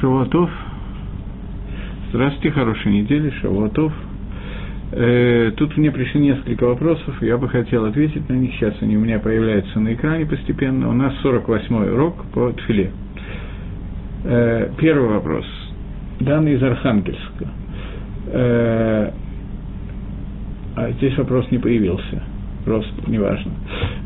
[0.00, 0.48] Шавуатов.
[2.10, 3.92] Здравствуйте, хорошей недели, Шавуатов.
[4.92, 8.52] Э, тут мне пришли несколько вопросов, я бы хотел ответить на них.
[8.54, 10.88] Сейчас они у меня появляются на экране постепенно.
[10.88, 12.92] У нас 48-й урок по Тфиле.
[14.24, 15.44] Э, первый вопрос.
[16.20, 17.48] Данный из Архангельска.
[18.28, 19.10] Э,
[20.76, 22.22] а здесь вопрос не появился.
[22.64, 23.50] Просто неважно.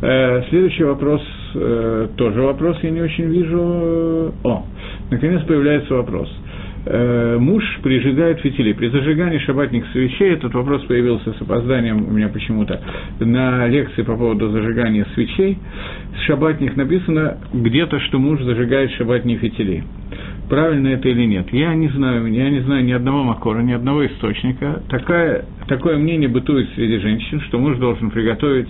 [0.01, 1.23] Э, следующий вопрос,
[1.55, 4.33] э, тоже вопрос, я не очень вижу.
[4.45, 4.65] О,
[5.11, 6.29] наконец появляется вопрос.
[6.85, 8.73] Э, муж прижигает фитили.
[8.73, 12.81] При зажигании шабатных свечей, этот вопрос появился с опозданием у меня почему-то,
[13.21, 15.59] на лекции по поводу зажигания свечей,
[16.19, 19.85] с шабатних написано где-то, что муж зажигает шабатные фитили.
[20.53, 21.51] Правильно это или нет?
[21.51, 24.83] Я не знаю, я не знаю ни одного макора, ни одного источника.
[24.91, 28.69] Такая, такое мнение бытует среди женщин, что муж должен приготовить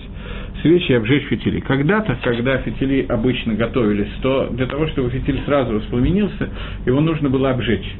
[0.62, 1.58] свечи и обжечь фитили.
[1.58, 6.50] Когда-то, когда фитили обычно готовились, то для того, чтобы фитиль сразу воспламенился,
[6.86, 7.92] его нужно было обжечь.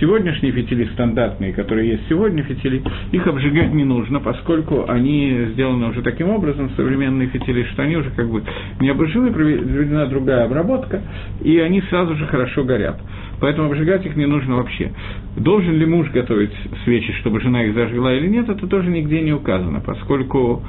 [0.00, 6.02] Сегодняшние фитили стандартные, которые есть сегодня фитили, их обжигать не нужно, поскольку они сделаны уже
[6.02, 8.42] таким образом, современные фитили, что они уже как бы
[8.80, 11.02] не обожжены, проведена другая обработка,
[11.42, 13.00] и они сразу же хорошо горят.
[13.40, 14.92] Поэтому обжигать их не нужно вообще.
[15.36, 16.52] Должен ли муж готовить
[16.84, 20.62] свечи, чтобы жена их зажгла или нет, это тоже нигде не указано, поскольку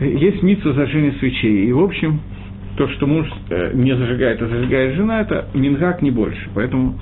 [0.00, 1.66] есть митсу зажжения свечей.
[1.66, 2.20] И, в общем,
[2.76, 6.48] то, что муж э, не зажигает, а зажигает жена, это мингак не больше.
[6.54, 6.98] Поэтому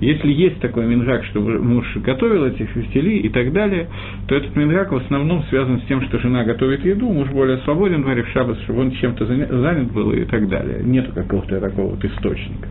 [0.00, 3.88] если есть такой мингак, чтобы муж готовил эти фитили и так далее,
[4.28, 8.02] то этот мингак в основном связан с тем, что жена готовит еду, муж более свободен,
[8.02, 10.80] говорит в шаббат, чтобы он чем-то занят был и так далее.
[10.82, 12.68] Нет какого-то такого вот источника.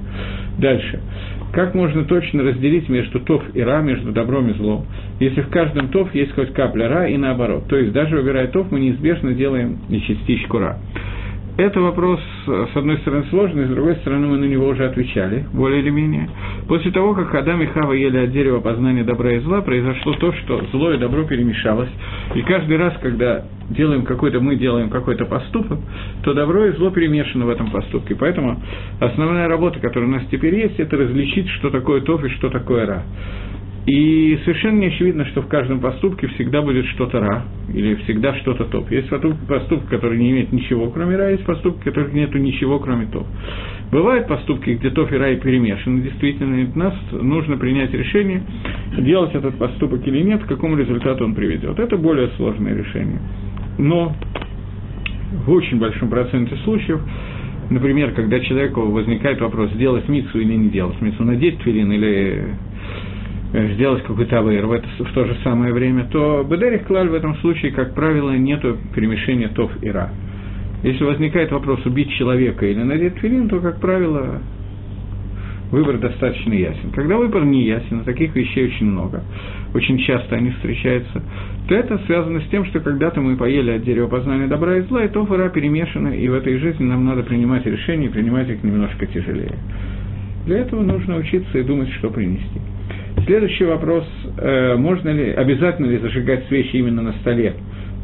[0.58, 1.00] Дальше.
[1.54, 4.86] Как можно точно разделить между тов и ра, между добром и злом,
[5.20, 7.68] если в каждом тов есть хоть капля ра и наоборот.
[7.68, 10.80] То есть даже выбирая тов, мы неизбежно делаем и частичку ра.
[11.60, 15.82] Это вопрос, с одной стороны, сложный, с другой стороны, мы на него уже отвечали, более
[15.82, 16.30] или менее.
[16.70, 20.32] После того, как Адам и Хава ели от дерева познания добра и зла, произошло то,
[20.32, 21.90] что зло и добро перемешалось.
[22.34, 25.80] И каждый раз, когда делаем какой-то, мы делаем какой-то поступок,
[26.24, 28.16] то добро и зло перемешаны в этом поступке.
[28.16, 28.58] Поэтому
[29.02, 32.86] основная работа, которая у нас теперь есть, это различить, что такое тоф и что такое
[32.86, 33.04] ра.
[33.90, 38.66] И совершенно не очевидно, что в каждом поступке всегда будет что-то ра, или всегда что-то
[38.66, 38.92] топ.
[38.92, 43.26] Есть поступки, которые не имеют ничего, кроме ра, есть поступки, которых нету ничего, кроме топ.
[43.92, 48.44] Бывают поступки, где топ и рай перемешаны, действительно, и нас нужно принять решение,
[49.00, 51.80] делать этот поступок или нет, к какому результату он приведет.
[51.80, 53.20] Это более сложное решение.
[53.80, 54.14] Но
[55.48, 57.02] в очень большом проценте случаев
[57.70, 62.56] Например, когда человеку возникает вопрос, сделать мицу или не делать мицу, надеть твилин или
[63.52, 67.36] сделать какой-то авейр в, это, в то же самое время, то Бедерих Клаль в этом
[67.38, 68.62] случае, как правило, нет
[68.94, 70.12] перемешения тов и ра.
[70.84, 74.42] Если возникает вопрос убить человека или надеть филин, то, как правило,
[75.72, 76.92] выбор достаточно ясен.
[76.94, 79.24] Когда выбор не ясен, таких вещей очень много,
[79.74, 81.22] очень часто они встречаются,
[81.68, 85.04] то это связано с тем, что когда-то мы поели от дерева познания добра и зла,
[85.04, 88.64] и то ра перемешаны, и в этой жизни нам надо принимать решения, и принимать их
[88.64, 89.56] немножко тяжелее.
[90.46, 92.60] Для этого нужно учиться и думать, что принести.
[93.26, 94.06] Следующий вопрос,
[94.38, 97.56] э, можно ли, обязательно ли зажигать свечи именно на столе,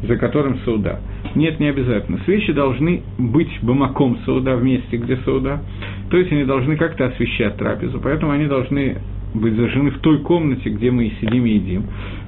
[0.02, 1.00] за которым сауда?
[1.34, 2.18] Нет, не обязательно.
[2.24, 5.60] Свечи должны быть бамаком сауда, в месте, где сауда.
[6.10, 8.96] То есть они должны как-то освещать трапезу, поэтому они должны
[9.34, 11.84] быть зажжены в той комнате, где мы сидим и едим.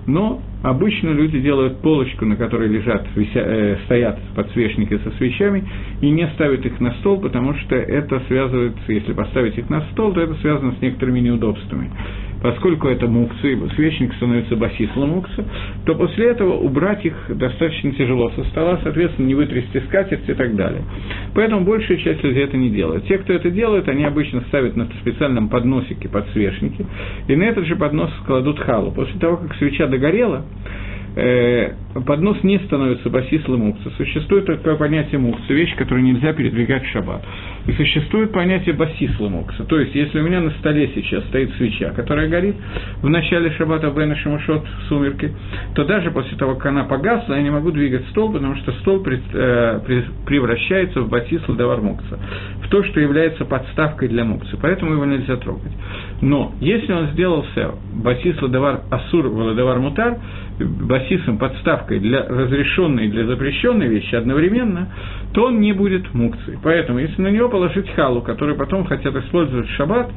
[0.09, 5.69] Но обычно люди делают полочку, на которой лежат, вися, э, стоят подсвечники со свечами,
[6.01, 10.15] и не ставят их на стол, потому что это связывается, если поставить их на стол,
[10.15, 11.91] то это связано с некоторыми неудобствами
[12.43, 15.45] поскольку это мукцы, и свечник становится басислом мукца,
[15.85, 20.55] то после этого убрать их достаточно тяжело со стола, соответственно, не вытрясти скатерть и так
[20.57, 20.83] далее.
[21.35, 23.07] Поэтому большая часть людей это не делает.
[23.07, 26.87] Те, кто это делает, они обычно ставят на специальном подносике подсвечники,
[27.27, 28.93] и на этот же поднос кладут халу.
[28.93, 30.45] После того, как свеча догорела,
[31.17, 33.91] э, поднос не становится басислом мукца.
[33.97, 37.25] Существует такое понятие мукца, вещь, которую нельзя передвигать в шаббат.
[37.67, 39.65] И существует понятие басисла мукса.
[39.65, 42.57] То есть, если у меня на столе сейчас стоит свеча, которая горит
[43.03, 45.33] в начале шаббата Бена Шамашот в сумерке,
[45.75, 49.05] то даже после того, как она погасла, я не могу двигать стол, потому что стол
[49.07, 52.19] э, превращается в басисла давар мукса,
[52.63, 54.59] в то, что является подставкой для мукса.
[54.61, 55.73] Поэтому его нельзя трогать.
[56.21, 60.19] Но если он сделался басисла давар асур, давар мутар,
[60.59, 64.89] басисом подставкой приставкой для разрешенной и для запрещенной вещи одновременно,
[65.33, 66.59] то он не будет мукцией.
[66.63, 70.11] Поэтому, если на него положить халу, который потом хотят использовать в шаббат,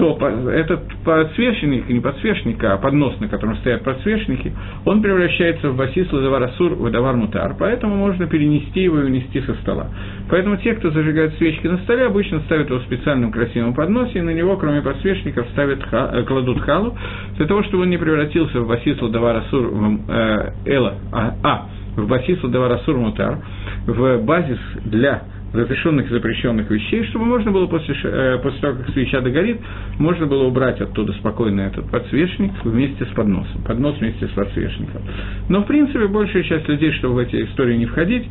[0.00, 0.16] то
[0.50, 4.50] этот подсвечник, не подсвечник, а поднос, на котором стоят подсвечники,
[4.86, 9.88] он превращается в басис ладаварасур в мутар, поэтому можно перенести его и унести со стола.
[10.30, 14.22] Поэтому те, кто зажигает свечки на столе, обычно ставят его в специальном красивом подносе, и
[14.22, 16.96] на него, кроме подсвечников, ставят, ха, кладут халу,
[17.36, 19.70] для того, чтобы он не превратился в басис ладаварасур
[20.08, 23.38] э, эла, а, а в басис ладаварасур мутар,
[23.86, 28.90] в базис для разрешенных и запрещенных вещей, чтобы можно было после, э, после того, как
[28.90, 29.58] свеча догорит,
[29.98, 35.02] можно было убрать оттуда спокойно этот подсвечник вместе с подносом, поднос вместе с подсвечником.
[35.48, 38.28] Но, в принципе, большая часть людей, чтобы в эти истории не входить,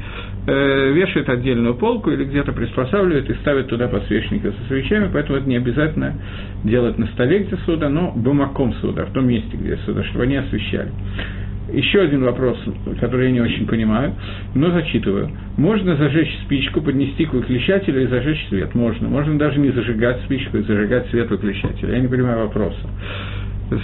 [0.48, 5.50] э, вешает отдельную полку или где-то приспосабливает и ставит туда подсвечники со свечами, поэтому это
[5.50, 6.15] не обязательно
[6.63, 10.38] делать на столе, где суда, но бумаком суда, в том месте, где суда, чтобы они
[10.38, 10.92] освещали.
[11.74, 12.57] Еще один вопрос,
[13.00, 14.13] который я не очень понимаю,
[14.56, 15.30] но зачитываю.
[15.57, 18.74] Можно зажечь спичку, поднести к выключателю и зажечь свет?
[18.75, 19.07] Можно.
[19.10, 21.94] Можно даже не зажигать спичку и зажигать свет выключателя.
[21.94, 22.88] Я не понимаю вопроса.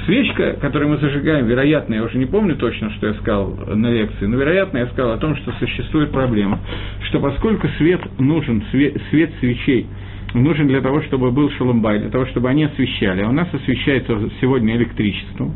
[0.05, 4.25] Свечка, которую мы зажигаем, вероятно, я уже не помню точно, что я сказал на лекции,
[4.25, 6.59] но вероятно, я сказал о том, что существует проблема,
[7.03, 9.85] что поскольку свет нужен, свет, свет свечей
[10.33, 14.17] нужен для того, чтобы был шаломбай, для того, чтобы они освещали, а у нас освещается
[14.41, 15.53] сегодня электричеством,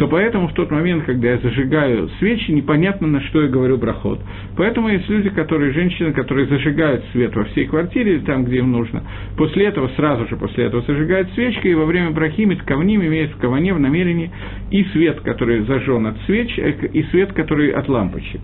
[0.00, 4.18] то поэтому в тот момент, когда я зажигаю свечи, непонятно, на что я говорю брахот.
[4.56, 8.72] Поэтому есть люди, которые, женщины, которые зажигают свет во всей квартире или там, где им
[8.72, 9.02] нужно.
[9.36, 13.36] После этого, сразу же после этого зажигают свечки, и во время брахимит кавним имеет в
[13.36, 14.30] каване в намерении
[14.70, 18.40] и свет, который зажжен от свеч, э, и свет, который от лампочек.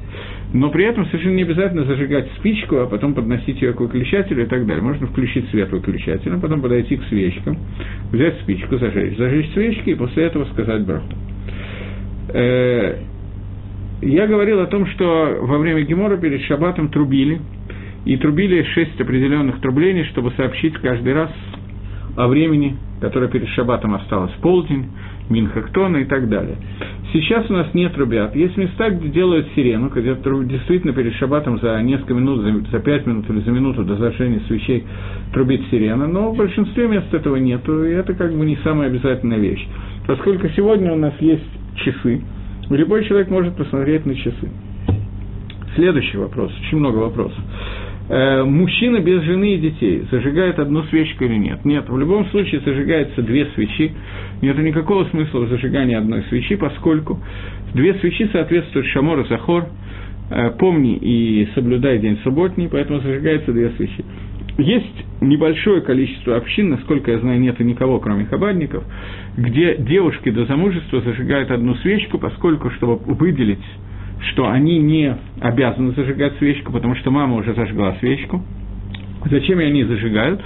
[0.52, 4.46] Но при этом совершенно не обязательно зажигать спичку, а потом подносить ее к выключателю и
[4.46, 4.82] так далее.
[4.82, 7.56] Можно включить свет выключателя, потом подойти к свечкам,
[8.12, 11.06] взять спичку, зажечь, зажечь свечки и после этого сказать браху.
[12.28, 12.98] Э,
[14.02, 17.40] я говорил о том, что во время Гемора перед Шаббатом трубили,
[18.04, 21.30] и трубили шесть определенных трублений, чтобы сообщить каждый раз
[22.16, 24.86] о времени, которое перед Шаббатом осталось, полдень,
[25.28, 26.56] Минхактона и так далее.
[27.12, 28.36] Сейчас у нас нет трубят.
[28.36, 33.30] Есть места, где делают сирену, где действительно перед шаббатом за несколько минут, за, 5 минут
[33.30, 34.84] или за минуту до зажжения свечей
[35.32, 39.38] трубит сирена, но в большинстве мест этого нету, и это как бы не самая обязательная
[39.38, 39.66] вещь.
[40.06, 41.42] Поскольку сегодня у нас есть
[41.76, 42.20] часы.
[42.70, 44.50] Любой человек может посмотреть на часы.
[45.76, 47.38] Следующий вопрос, очень много вопросов.
[48.08, 51.64] Э, мужчина без жены и детей зажигает одну свечку или нет?
[51.64, 53.92] Нет, в любом случае зажигается две свечи.
[54.42, 57.20] Нет никакого смысла в зажигании одной свечи, поскольку
[57.74, 59.66] две свечи соответствуют Шамор и Захор,
[60.30, 64.04] э, помни и соблюдай день субботний, поэтому зажигается две свечи.
[64.58, 68.84] Есть небольшое количество общин, насколько я знаю, нет никого, кроме хабадников,
[69.36, 73.64] где девушки до замужества зажигают одну свечку, поскольку, чтобы выделить,
[74.30, 78.42] что они не обязаны зажигать свечку, потому что мама уже зажгла свечку.
[79.30, 80.40] Зачем они зажигают?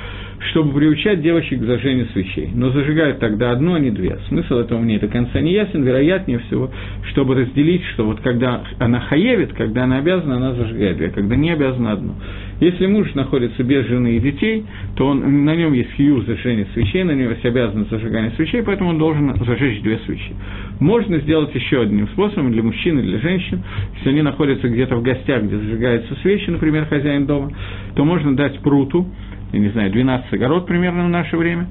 [0.49, 2.51] Чтобы приучать девочек к зажжению свечей.
[2.55, 4.19] Но зажигают тогда одну, а не две.
[4.29, 6.71] Смысл этого мне до конца не ясен, вероятнее всего,
[7.11, 11.51] чтобы разделить, что вот когда она хаевит, когда она обязана, она зажигает две, когда не
[11.51, 12.15] обязана одну.
[12.61, 14.65] Если муж находится без жены и детей,
[14.97, 18.91] то он, на нем есть хью зажжения свечей, на нем есть обязанность зажигания свечей, поэтому
[18.91, 20.35] он должен зажечь две свечи.
[20.79, 23.63] Можно сделать еще одним способом для мужчин и для женщин,
[23.97, 27.53] если они находятся где-то в гостях, где зажигаются свечи, например, хозяин дома,
[27.95, 29.07] то можно дать пруту,
[29.53, 31.67] я не знаю, 12 огород примерно в наше время,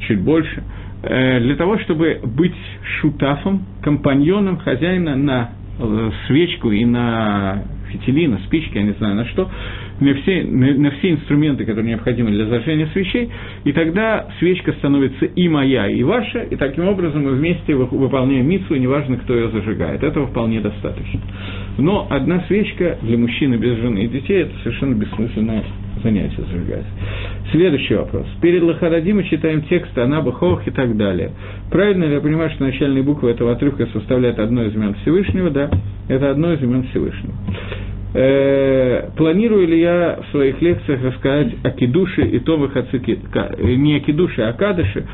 [0.00, 0.62] чуть больше,
[1.02, 2.54] э, для того, чтобы быть
[3.00, 9.24] шутафом, компаньоном хозяина на э, свечку и на фитили, на спички, я не знаю на
[9.26, 9.50] что,
[10.04, 13.30] на все, на, на все инструменты, которые необходимы для зажжения свечей,
[13.64, 18.74] и тогда свечка становится и моя, и ваша, и таким образом мы вместе выполняем митсу,
[18.76, 20.02] неважно, кто ее зажигает.
[20.02, 21.20] Этого вполне достаточно.
[21.78, 25.64] Но одна свечка для мужчины без жены и детей– это совершенно бессмысленное
[26.02, 26.84] занятие зажигать.
[27.50, 28.26] Следующий вопрос.
[28.42, 31.30] Перед Лахаради мы читаем текст Анаба, Хох и так далее.
[31.70, 35.50] Правильно ли я понимаю, что начальные буквы этого отрывка составляют одно из имен Всевышнего?
[35.50, 35.70] Да,
[36.08, 37.34] это одно из имен Всевышнего.
[38.16, 43.18] Э, планирую ли я в своих лекциях рассказать о кидуше и товых ацики,
[43.60, 45.04] не о кидуше, а о кадыше.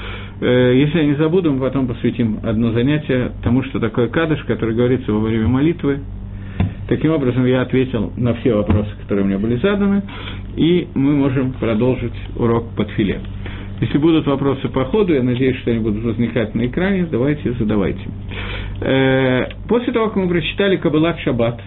[0.43, 4.75] Э, если я не забуду, мы потом посвятим одно занятие тому, что такое кадыш, который
[4.75, 6.01] говорится во время молитвы.
[6.89, 10.03] Таким образом, я ответил на все вопросы, которые мне были заданы,
[10.57, 13.21] и мы можем продолжить урок под филе.
[13.81, 18.03] Если будут вопросы по ходу, я надеюсь, что они будут возникать на экране, давайте, задавайте.
[18.83, 21.63] Э, после того, как мы прочитали Кабылат Шаббат,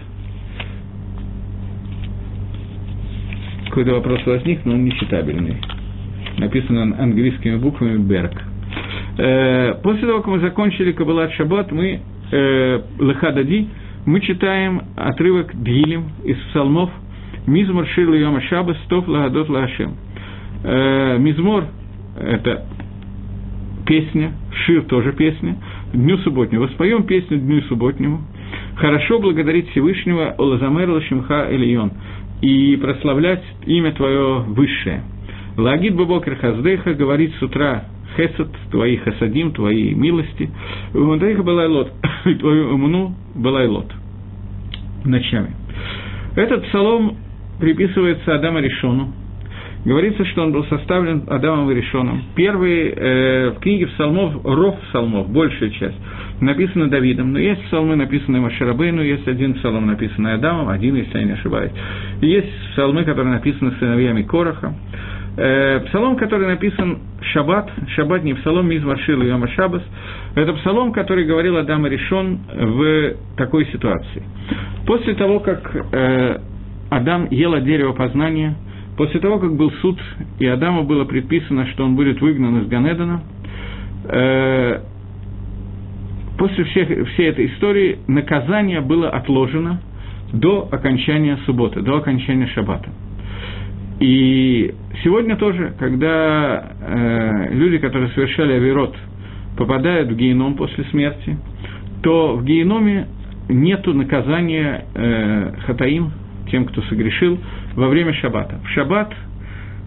[3.74, 5.56] какой-то вопрос возник, но он нечитабельный.
[6.38, 8.30] Написано английскими буквами «Берг».
[9.18, 11.98] Э, после того, как мы закончили Кабалат Шаббат, мы
[12.30, 13.66] э, Лехадади,
[14.06, 16.88] мы читаем отрывок Дилем из псалмов
[17.48, 19.96] «Мизмор шир Йома Шабас, Тоф Лагадот Лашем».
[20.62, 21.64] Э, Мизмор–
[22.16, 22.66] это
[23.86, 24.34] песня,
[24.66, 25.56] Шир тоже песня,
[25.92, 26.62] Дню субботнему.
[26.66, 28.20] Воспоем песню Дню субботнему.
[28.76, 31.90] Хорошо благодарить Всевышнего Олазамер Лашимха Элион
[32.44, 35.02] и прославлять имя Твое высшее.
[35.56, 37.84] Лагид Бабокер Хаздеха говорит с утра
[38.16, 40.50] хесед, твои хасадим, твои милости.
[40.92, 41.90] Умудейха была лот,
[42.40, 43.90] твою умну была лот.
[45.04, 45.52] Ночами.
[46.36, 47.16] Этот псалом
[47.60, 49.12] приписывается Адаму Решону.
[49.84, 52.22] Говорится, что он был составлен Адамом и Решоном.
[52.34, 55.96] Первые э, в книге псалмов, ров псалмов, большая часть,
[56.40, 61.24] написана Давидом, но есть псалмы, написанные Машарабейну, есть один псалом, написанный Адамом, один, если я
[61.24, 61.72] не ошибаюсь.
[62.22, 64.74] Есть псалмы, которые написаны сыновьями Короха.
[65.36, 67.00] Э, псалом, который написан
[67.32, 69.82] Шаббат, Шаббат не псалом Мизмаршил и Йома Шабас,
[70.34, 74.22] это псалом, который говорил Адам решен в такой ситуации.
[74.86, 76.38] После того, как э,
[76.88, 78.54] Адам ел от дерева познания,
[78.96, 79.98] после того, как был суд,
[80.38, 83.22] и Адаму было предписано, что он будет выгнан из Ганедана,
[84.04, 84.80] э,
[86.38, 89.80] после всех, всей этой истории наказание было отложено
[90.32, 92.88] до окончания субботы, до окончания шаббата.
[94.00, 94.74] И
[95.04, 98.94] сегодня тоже, когда э, люди, которые совершали авирот,
[99.56, 101.38] попадают в геном после смерти,
[102.02, 103.06] то в геноме
[103.48, 106.10] нет наказания э, хатаим,
[106.50, 107.38] тем, кто согрешил,
[107.76, 108.58] во время шаббата.
[108.64, 109.12] В шаббат,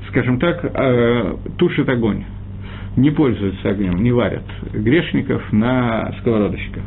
[0.10, 2.24] скажем так, э, тушит огонь,
[2.96, 6.84] не пользуются огнем, не варят грешников на сковородочках.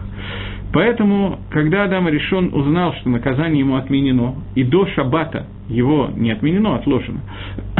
[0.73, 6.76] Поэтому, когда Адам решен узнал, что наказание ему отменено, и до шаббата его не отменено,
[6.76, 7.21] отложено,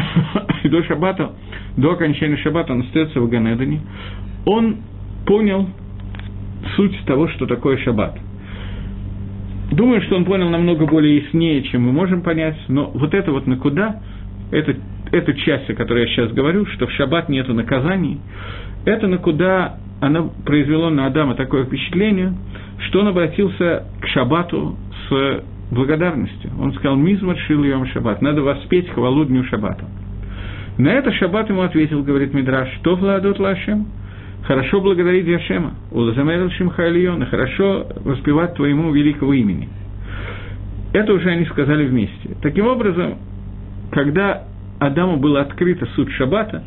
[0.65, 1.33] и до шаббата,
[1.77, 3.81] до окончания шаббата он остается в Ганедане,
[4.45, 4.79] он
[5.27, 5.69] понял
[6.75, 8.19] суть того, что такое шаббат.
[9.71, 13.47] Думаю, что он понял намного более яснее, чем мы можем понять, но вот это вот
[13.47, 14.01] на куда,
[14.51, 14.75] это,
[15.13, 18.21] эту часть, о которой я сейчас говорю, что в шаббат нет наказаний,
[18.85, 22.35] это на куда оно произвело на Адама такое впечатление,
[22.89, 24.77] что он обратился к шаббату
[25.09, 26.51] с благодарностью.
[26.59, 29.85] Он сказал, «Мизмар шил йом шаббат, надо воспеть хвалу дню шаббата».
[30.79, 33.87] На это шаббат ему ответил, говорит Мидраш, что владут лашем?
[34.45, 36.85] Хорошо благодарить Яшема, улазамер шимха
[37.31, 39.69] хорошо воспевать твоему великого имени.
[40.93, 42.37] Это уже они сказали вместе.
[42.43, 43.19] Таким образом,
[43.93, 44.45] когда
[44.81, 46.65] Адаму было открыто суд шаббата,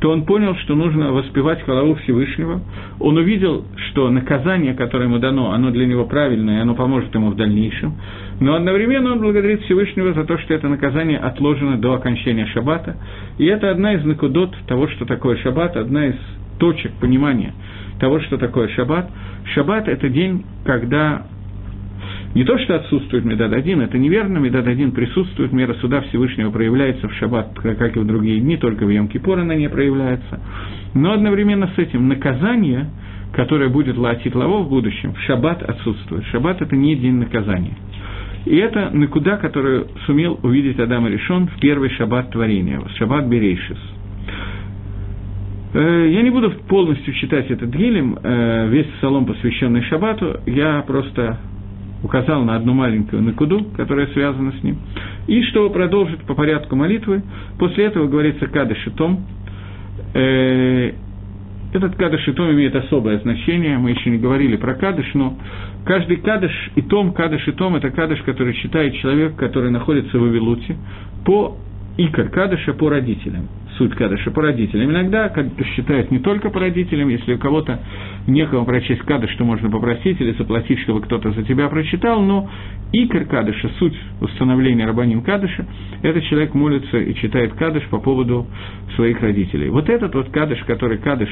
[0.00, 2.60] то он понял, что нужно воспевать хвалу Всевышнего.
[2.98, 7.30] Он увидел, что наказание, которое ему дано, оно для него правильное, и оно поможет ему
[7.30, 7.94] в дальнейшем.
[8.40, 12.96] Но одновременно он благодарит Всевышнего за то, что это наказание отложено до окончания шаббата.
[13.38, 16.16] И это одна из накудот того, что такое шаббат, одна из
[16.58, 17.54] точек понимания
[17.98, 19.10] того, что такое шаббат.
[19.54, 21.26] Шаббат– это день, когда
[22.34, 27.08] не то, что отсутствует Медад один, это неверно, Медад один присутствует, мера суда Всевышнего проявляется
[27.08, 30.40] в шаббат, как и в другие дни, только в Йом-Кипур она не проявляется.
[30.94, 32.88] Но одновременно с этим наказание,
[33.32, 36.24] которое будет латить лаво в будущем, в шаббат отсутствует.
[36.26, 37.76] Шаббат– это не день наказания.
[38.46, 43.78] И это накуда, которую сумел увидеть Адам Решон в первый шаббат творения, шаббат Берейшис.
[45.74, 51.38] Э, я не буду полностью читать этот гилем, э, весь псалом, посвященный шаббату, я просто
[52.02, 54.76] указал на одну маленькую накуду, которая связана с ним.
[55.28, 57.22] И чтобы продолжить по порядку молитвы,
[57.58, 59.24] после этого говорится кадыш и том.
[60.14, 60.92] Э,
[61.72, 65.38] этот кадыш и том имеет особое значение, мы еще не говорили про кадыш, но
[65.86, 70.24] каждый кадыш и том, кадыш и том– это кадыш, который читает человек, который находится в
[70.24, 70.76] Авилуте,
[71.24, 71.56] по
[71.96, 74.90] икор кадыша по родителям суть кадыша по родителям.
[74.90, 77.80] Иногда кадыш считают не только по родителям, если у кого-то
[78.26, 82.50] некого прочесть кадыш, что можно попросить или заплатить, чтобы кто-то за тебя прочитал, но
[82.92, 85.66] икор кадыша, суть установления рабаним кадыша,
[86.02, 88.46] это человек молится и читает кадыш по поводу
[88.96, 89.68] своих родителей.
[89.70, 91.30] Вот этот вот кадыш, который кадыш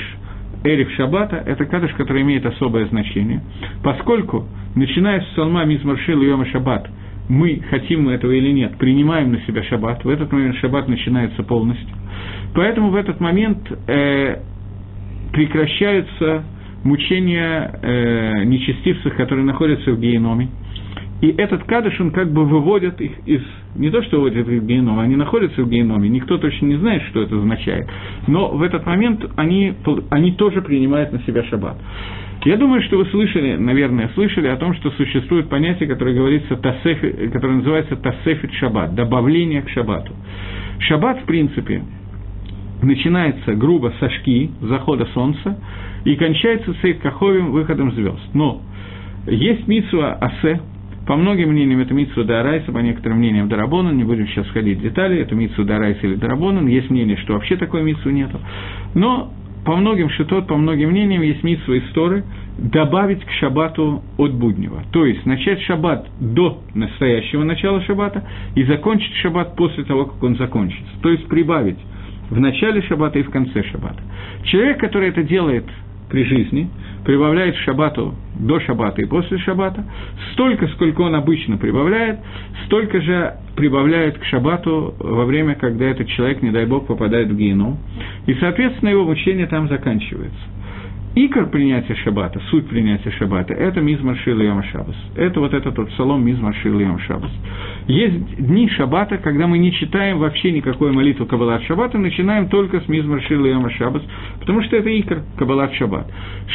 [0.62, 3.43] Эрих Шабата– это кадыш, который имеет особое значение,
[3.83, 6.87] поскольку, начиная с псалма Мизмаршил Йома Шаббат,
[7.31, 11.45] мы, хотим мы этого или нет, принимаем на себя шаббат, в этот момент шаббат начинается
[11.45, 11.89] полностью.
[12.55, 14.37] Поэтому в этот момент э,
[15.33, 16.43] прекращаются
[16.83, 20.49] мучения э, нечестивцев, которые находятся в геноме.
[21.21, 23.43] И этот кадыш, он как бы выводит их из...
[23.77, 27.03] Не то, что выводит их в геном, они находятся в геноме, никто точно не знает,
[27.11, 27.87] что это означает.
[28.27, 29.75] Но в этот момент они,
[30.11, 31.77] они тоже принимают на себя шаббат.
[32.44, 37.28] Я думаю, что вы слышали, наверное, слышали о том, что существует понятие, которое, говорится, тасефи,
[37.28, 40.14] которое называется тасефит шаббат, добавление к шаббату.
[40.78, 41.82] Шаббат, в принципе,
[42.82, 45.59] начинается грубо со шки, захода солнца,
[46.04, 48.23] и кончается сейд каховим, выходом звезд.
[48.32, 48.62] Но
[49.26, 50.61] есть митсуа асе,
[51.06, 54.82] По многим мнениям это Митсу Дарайса, по некоторым мнениям Дарабонан, не будем сейчас входить в
[54.82, 58.38] детали, это Митсу Дарайса или Дарабонан, есть мнение, что вообще такой Митсу нету.
[58.94, 59.32] Но
[59.64, 62.25] по многим шитот, по многим мнениям есть Митсу истории
[62.59, 64.83] добавить к шабату от буднего.
[64.93, 68.25] То есть начать шаббат до настоящего начала шаббата
[68.55, 70.90] и закончить шаббат после того, как он закончится.
[71.02, 71.79] То есть прибавить
[72.31, 74.02] в начале шаббата и в конце шаббата.
[74.45, 75.64] Человек, который это делает
[76.11, 76.69] при жизни,
[77.05, 79.85] прибавляет шаббату до шаббата и после шаббата,
[80.33, 82.19] столько, сколько он обычно прибавляет,
[82.67, 87.37] столько же прибавляет к шаббату во время, когда этот человек, не дай бог, попадает в
[87.37, 87.79] геном.
[88.26, 90.38] И, соответственно, его мучение там заканчивается.
[91.17, 94.95] Икор принятия шаббата, суть принятия шаббата, это мизмар шила йома шаббас.
[95.17, 97.33] Это вот этот вот псалом мизмар шила йома шаббас.
[97.88, 102.88] Есть дни шаббата, когда мы не читаем вообще никакой молитву Каббалат шаббата, начинаем только с
[102.88, 104.02] мизмар шила йома шаббас,
[104.38, 106.07] потому что это икор Каббалат шаббат.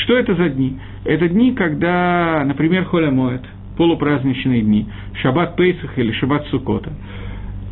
[0.03, 0.79] Что это за дни?
[1.03, 3.43] Это дни, когда, например, Холя моет,
[3.75, 4.87] полупраздничные дни,
[5.21, 6.93] шаббат Пейсах или шаббат Сукота.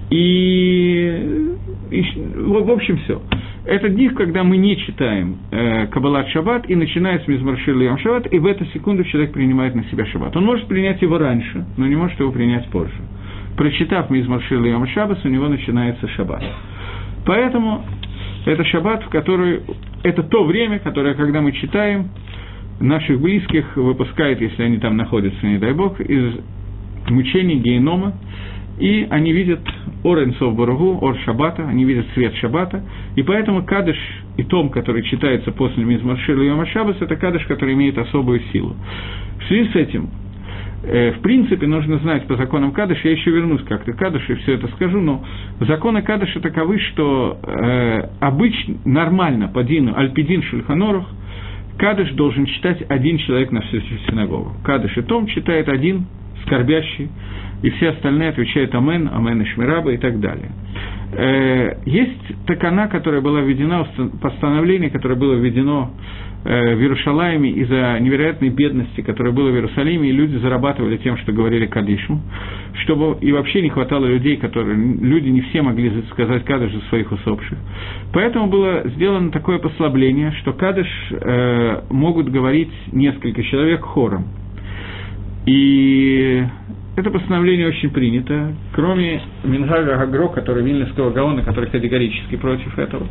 [0.10, 1.56] И,
[1.90, 3.22] в общем, все.
[3.66, 8.34] Это дни, когда мы не читаем э, Каббалат Шаббат и начинаем с Мизмаршил Ям Шаббат,
[8.34, 10.36] и в эту секунду человек принимает на себя Шаббат.
[10.36, 12.94] Он может принять его раньше, но не может его принять позже.
[13.56, 16.44] Прочитав Мизмаршил Ям Шаббас, у него начинается Шаббат.
[17.26, 17.86] Поэтому
[18.46, 19.62] это Шаббат, в который...
[20.04, 22.10] Это то время, которое, когда мы читаем,
[22.82, 26.34] наших близких выпускает, если они там находятся, не дай бог, из
[27.10, 28.14] мучений генома,
[28.80, 29.60] и они видят
[30.04, 32.84] Ор Энсов Барагу, Ор Шабата, они видят свет Шабата,
[33.16, 33.98] и поэтому Кадыш
[34.38, 38.76] и Том, который читается после Мизмаршила Йома Шабас, это Кадыш, который имеет особую силу.
[39.40, 40.10] В связи с этим,
[40.84, 44.36] э, в принципе, нужно знать по законам Кадыша, я еще вернусь как-то к Кадышу и
[44.38, 45.24] все это скажу, но
[45.60, 51.08] законы Кадыша таковы, что э, обычно, нормально по Дину Альпидин Шульханорух,
[51.78, 54.54] Кадыш должен читать один человек на всю синагогу.
[54.64, 56.06] Кадыш и Том читает один,
[56.46, 57.10] скорбящий,
[57.64, 60.52] и все остальные отвечают «Амен», «Амен» и «Шмираба» и так далее.
[61.16, 63.88] Э, есть такана, которая была введена,
[64.22, 65.92] постановление, которое было введено
[66.44, 71.32] э, в Иерушалайме из-за невероятной бедности, которая была в Иерусалиме, и люди зарабатывали тем, что
[71.32, 72.20] говорили Кадишу,
[72.84, 77.12] чтобы и вообще не хватало людей, которые, люди не все могли сказать Кадыш за своих
[77.12, 77.58] усопших.
[78.12, 84.26] Поэтому было сделано такое послабление, что Кадыш э, могут говорить несколько человек хором.
[85.46, 86.44] И
[86.96, 93.08] это постановление очень принято, кроме Мингага Гагро, который Вильнюсского Гаона, который категорически против этого.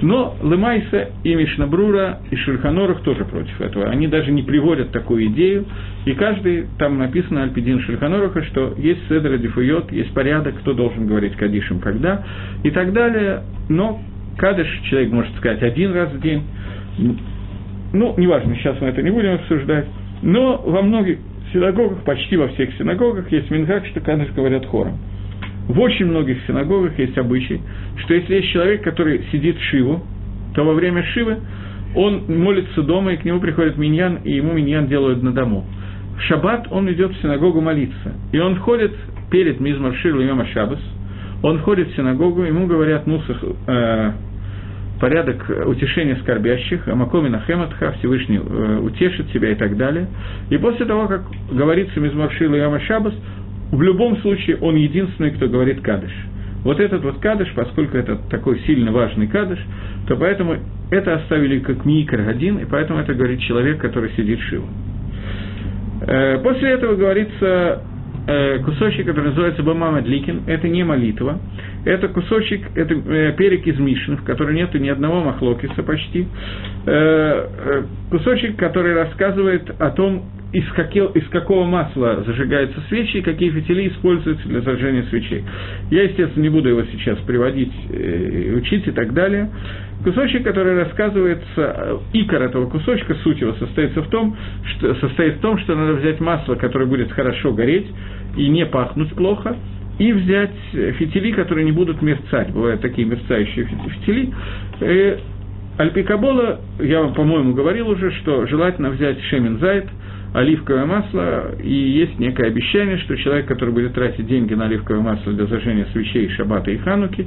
[0.00, 3.90] Но Лемайса и Мишнабрура и Шульханорух тоже против этого.
[3.90, 5.66] Они даже не приводят такую идею,
[6.06, 11.36] и каждый, там написано Альпидин Шульханоруха, что есть Седра Дифуйот, есть порядок, кто должен говорить
[11.36, 12.24] Кадишем когда,
[12.64, 13.42] и так далее.
[13.68, 14.00] Но
[14.38, 16.42] Кадыш человек может сказать один раз в день.
[17.92, 19.86] Ну, неважно, сейчас мы это не будем обсуждать.
[20.22, 21.18] Но во многих
[21.56, 24.98] синагогах, почти во всех синагогах есть мингак, что кадыш говорят хором.
[25.68, 27.60] В очень многих синагогах есть обычай,
[28.04, 30.02] что если есть человек, который сидит в Шиву,
[30.54, 31.38] то во время Шивы
[31.94, 35.64] он молится дома, и к нему приходит миньян, и ему миньян делают на дому.
[36.18, 38.92] В шаббат он идет в синагогу молиться, и он ходит
[39.30, 40.80] перед Мизмар Шилу Йома Шабас,
[41.42, 44.12] он ходит в синагогу, ему говорят Нусах, э,
[45.00, 50.06] порядок утешения скорбящих, Амакоми Нахематха, Всевышний э, утешит себя и так далее.
[50.50, 53.14] И после того, как говорится Мизмаршил и Яма Шабас,
[53.70, 56.12] в любом случае он единственный, кто говорит Кадыш.
[56.62, 59.58] Вот этот вот Кадыш, поскольку это такой сильно важный Кадыш,
[60.08, 60.56] то поэтому
[60.90, 64.66] это оставили как Микр один, и поэтому это говорит человек, который сидит Шива.
[66.02, 67.82] Э, после этого говорится
[68.26, 71.38] э, кусочек, который называется Бамама Дликин, это не молитва,
[71.84, 76.26] это кусочек, это э, перек из Мишны, в котором нет ни одного махлокиса почти,
[76.86, 83.50] э, кусочек, который рассказывает о том, из, каких, из какого масла зажигаются свечи и какие
[83.50, 85.44] фитили используются для зажжения свечей.
[85.90, 89.50] Я, естественно, не буду его сейчас приводить, э, учить и так далее.
[90.04, 95.58] Кусочек, который рассказывается, икор этого кусочка, суть его состоит в том, что, состоит в том,
[95.58, 97.86] что надо взять масло, которое будет хорошо гореть
[98.36, 99.56] и не пахнуть плохо,
[99.98, 102.52] и взять фитили, которые не будут мерцать.
[102.52, 104.32] Бывают такие мерцающие фитили.
[104.80, 105.18] Э,
[105.78, 109.86] Альпикабола, я вам, по-моему, говорил уже, что желательно взять шемен зайт,
[110.36, 115.32] оливковое масло, и есть некое обещание, что человек, который будет тратить деньги на оливковое масло
[115.32, 117.26] для зажжения свечей Шабата и Хануки,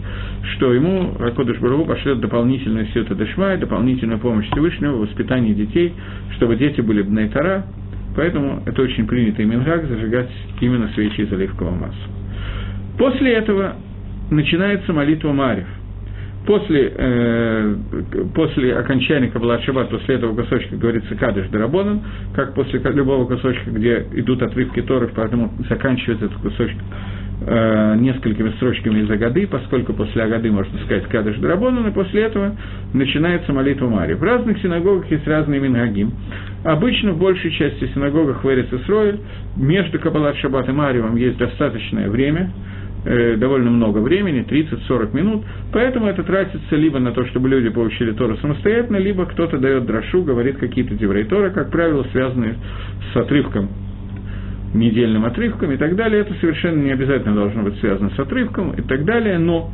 [0.54, 5.92] что ему Ракодыш Барагу пошлет дополнительную сюта Дешмай, дополнительную помощь Всевышнего в воспитании детей,
[6.36, 7.66] чтобы дети были Бнайтара,
[8.16, 10.30] поэтому это очень принятый мингак зажигать
[10.62, 12.14] именно свечи из оливкового масла.
[13.00, 13.74] После этого
[14.30, 15.68] начинается молитва Марев.
[16.50, 17.76] После, э,
[18.34, 22.02] после окончания Каббала Шаббат, после этого кусочка говорится Кадыш Дарабонан,
[22.34, 26.78] как после любого кусочка, где идут отрывки Торы, поэтому заканчивается этот кусочек
[27.46, 32.56] э, несколькими строчками из Агады, поскольку после Агады можно сказать Кадыш Драбонан, и после этого
[32.96, 34.14] начинается молитва Мари.
[34.14, 36.12] В разных синагогах есть разные мингагим.
[36.64, 39.20] Обычно в большей части синагогах в Исроэль
[39.56, 42.52] между Кабалат Шаббат и Мариевым есть достаточное время,
[43.06, 48.12] э, довольно много времени, 30-40 минут, поэтому это тратится либо на то, чтобы люди получили
[48.12, 52.56] Тору самостоятельно, либо кто-то дает дрошу, говорит какие-то деврей Торы, как правило, связанные
[53.14, 53.70] с отрывком
[54.74, 56.22] недельным отрывком и так далее.
[56.22, 59.72] Это совершенно не обязательно должно быть связано с отрывком и так далее, но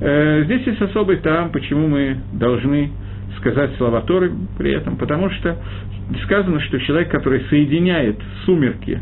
[0.00, 2.90] э, здесь есть особый там, почему мы должны
[3.38, 5.56] сказать слова Торы при этом, потому что
[6.24, 9.00] сказано, что человек, который соединяет сумерки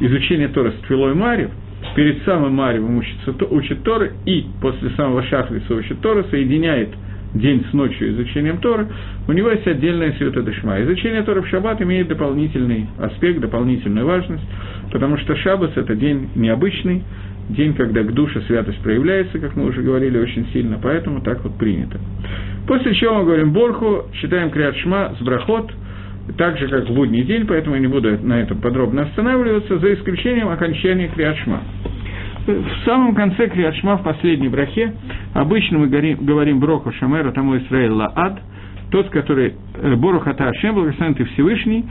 [0.00, 1.50] изучения Торы с Твилой Марьев,
[1.94, 6.90] перед самым Марьевым учится, учит Торы, и после самого Шахриса учит Торы, соединяет–
[7.34, 8.88] день с ночью изучением Торы,
[9.26, 10.80] у него есть отдельная света Дашма.
[10.82, 14.44] Изучение Торы в Шаббат имеет дополнительный аспект, дополнительную важность,
[14.90, 17.02] потому что Шаббат– это день необычный,
[17.50, 21.56] день, когда к душе святость проявляется, как мы уже говорили, очень сильно, поэтому так вот
[21.58, 21.98] принято.
[22.66, 25.70] После чего мы говорим Борху, читаем Криат Шма с Брахот,
[26.36, 29.94] так же, как в будний день, поэтому я не буду на этом подробно останавливаться, за
[29.94, 31.62] исключением окончания Криат Шма
[32.52, 34.94] в самом конце Криашма, в последней брахе,
[35.34, 38.40] обычно мы говорим, Броку Шамеру, тому Исраэль Лаад,
[38.90, 41.84] тот, который э, Бору Хата Ашем, благословен ты Всевышний,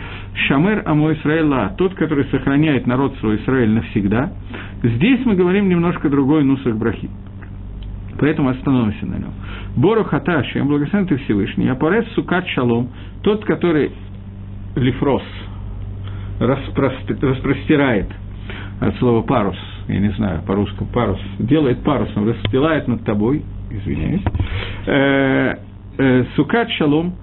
[0.47, 4.34] Шамер Амо Исраэль Лаад, тот, который сохраняет народ свой Израиль навсегда.
[4.82, 7.10] Здесь мы говорим немножко другой нусах брахи.
[8.19, 9.34] Поэтому остановимся на нем.
[9.76, 12.89] Бору Хата Ашем, благословен ты Всевышний, Апарес Сукат Шалом,
[13.21, 13.91] тот, который
[14.78, 15.24] лифрос,
[16.40, 18.08] распростирает
[18.80, 24.22] от слова парус– я не знаю, по-русски парус, делает парусом, расстилает над тобой, извиняюсь,
[24.86, 25.56] э,
[25.98, 27.16] э, сукат шалом,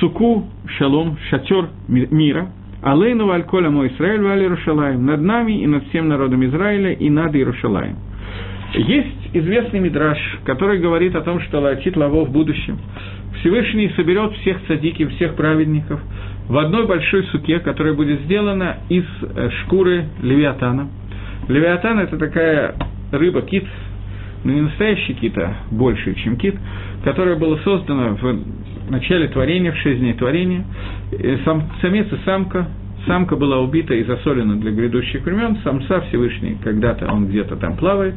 [0.00, 0.46] суку
[0.78, 2.48] шалом, шатер мира,
[2.82, 7.34] алейну вальколя мой Израиль вали Иерушалаем, над нами и над всем народом Израиля и над
[7.34, 7.96] Иерушалаем.
[8.74, 12.78] Есть известный мидраж, который говорит о том, что Латит Лаво в будущем
[13.40, 16.00] Всевышний соберет всех цадиков, всех праведников
[16.48, 20.88] в одной большой суке, которая будет сделана из э, шкуры Левиатана–
[21.48, 22.74] Левиатан– это такая
[23.10, 23.64] рыба, кит,
[24.44, 26.56] но не настоящий кит, а больше, чем кит,
[27.04, 28.40] которая была создана в
[28.90, 30.64] начале творения, в шесть дней творения.
[31.44, 32.68] Сам, самец и самка
[33.08, 38.14] Самка была убита и засолена для грядущих времен, самца Всевышний, когда-то он где-то там плавает,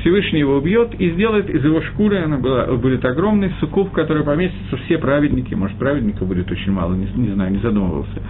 [0.00, 4.22] Всевышний его убьет и сделает из его шкуры, она была, будет огромный суккуб, в который
[4.22, 8.22] поместятся все праведники, может, праведников будет очень мало, не, не знаю, не задумывался.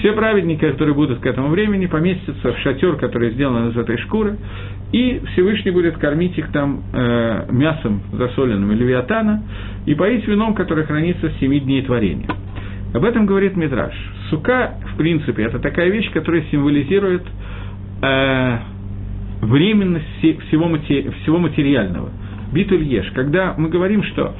[0.00, 4.36] Все праведники, которые будут к этому времени, поместятся в шатер, который сделан из этой шкуры,
[4.92, 9.42] и Всевышний будет кормить их там э, мясом засоленным левиатана
[9.86, 12.28] и поить вином, которое хранится с семи дней творения.
[12.94, 13.92] Об этом говорит Мидраш.
[14.30, 17.22] Сука, в принципе, это такая вещь, которая символизирует
[18.02, 18.58] э,
[19.42, 20.06] временность
[20.46, 22.10] всего, матери, всего материального.
[22.52, 23.10] Битуль еш.
[23.12, 24.36] Когда мы говорим, что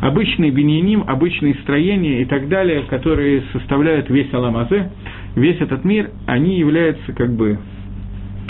[0.00, 4.90] обычный бениним, обычные строения и так далее, которые составляют весь Аламазе,
[5.36, 7.58] весь этот мир, они являются как бы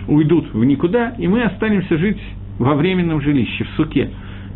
[0.09, 2.21] уйдут в никуда, и мы останемся жить
[2.59, 4.09] во временном жилище, в суке.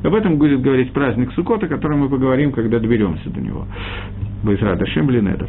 [0.04, 3.66] Об этом будет говорить праздник Сукота, о котором мы поговорим, когда доберемся до него.
[4.42, 5.48] Байзрада Шемблинедер.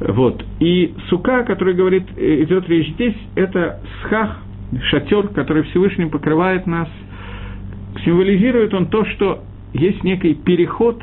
[0.00, 0.44] Вот.
[0.60, 4.38] И сука, о которой говорит, э, идет речь здесь, это схах,
[4.90, 6.88] шатер, который Всевышний покрывает нас.
[8.04, 11.02] Символизирует он то, что есть некий переход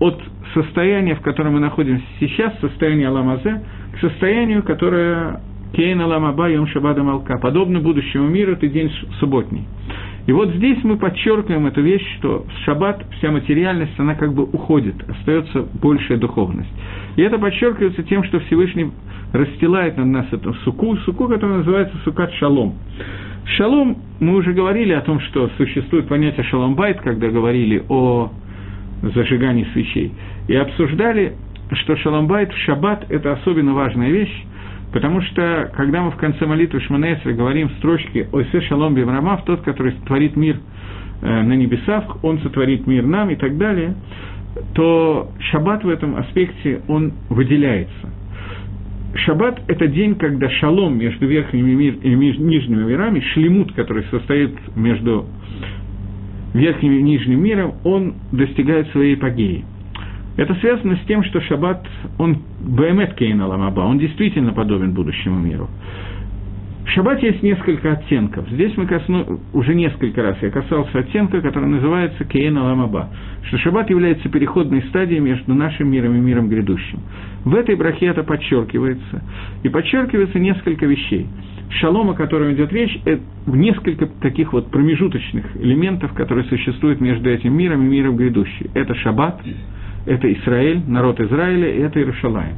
[0.00, 0.20] от
[0.52, 3.62] состояния, в котором мы находимся сейчас, состояния Аламазе,
[3.94, 5.40] к состоянию, которое
[5.72, 9.64] Кейн Аламаба Йом Шабада Малка, подобно будущему миру, это день субботний.
[10.26, 14.42] И вот здесь мы подчеркиваем эту вещь, что в шаббат вся материальность, она как бы
[14.42, 16.70] уходит, остается большая духовность.
[17.14, 18.90] И это подчеркивается тем, что Всевышний
[19.32, 22.74] расстилает над нас эту суку, суку, которая называется сукат шалом.
[23.56, 28.30] Шалом, мы уже говорили о том, что существует понятие шаломбайт, когда говорили о
[29.02, 30.12] зажигании свечей.
[30.48, 31.34] И обсуждали,
[31.70, 34.44] что шаломбайт в шаббат– это особенно важная вещь,
[34.96, 39.92] Потому что, когда мы в конце молитвы Шманесры говорим строчки «Ойсе шалом бимрамав», тот, который
[40.06, 40.56] творит мир
[41.20, 43.94] э, на небесах, он сотворит мир нам и так далее,
[44.72, 48.08] то шаббат в этом аспекте, он выделяется.
[49.16, 55.26] Шаббат– это день, когда шалом между верхними мир, и нижними мирами, шлемут, который состоит между
[56.54, 59.66] верхним и нижним миром, он достигает своей эпогеи–
[60.36, 61.86] это связано с тем, что Шаббат,
[62.18, 65.68] он бэмет кейна ламаба, он действительно подобен будущему миру.
[66.86, 68.48] В шаббате есть несколько оттенков.
[68.48, 69.40] Здесь мы косну...
[69.52, 73.10] уже несколько раз я касался оттенка, который называется Кейна Ламаба,
[73.42, 77.00] что шаббат является переходной стадией между нашим миром и миром грядущим.
[77.44, 79.22] В этой брахе это подчеркивается.
[79.64, 81.26] И подчеркивается несколько вещей.
[81.80, 87.52] Шалом, о котором идет речь, это несколько таких вот промежуточных элементов, которые существуют между этим
[87.52, 88.70] миром и миром грядущим.
[88.74, 89.42] Это шаббат,
[90.06, 92.56] это Израиль, народ Израиля, и это Иерушалаем.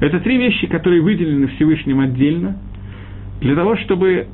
[0.00, 2.58] Это три вещи, которые выделены Всевышним отдельно–
[3.40, 4.26] для того, чтобы,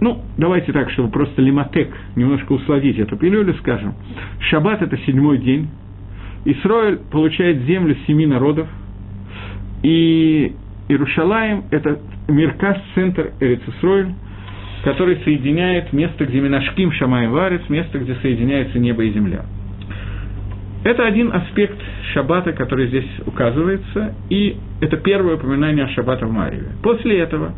[0.00, 3.94] ну, давайте так, чтобы просто лиматек, немножко усладить эту пилюлю, скажем,
[4.50, 5.68] шаббат– это седьмой день,
[6.44, 8.68] Исроиль получает землю семи народов,
[9.82, 10.54] и
[10.88, 14.14] Иерушалаем– это Меркас, центр Эрицисроиль,
[14.84, 19.44] который соединяет место, где Минашким Шамаем Варец, место, где соединяется небо и земля.
[20.82, 21.78] Это один аспект
[22.14, 26.68] шаббата, который здесь указывается, и это первое упоминание о шаббата в Марьеве.
[26.82, 27.52] После этого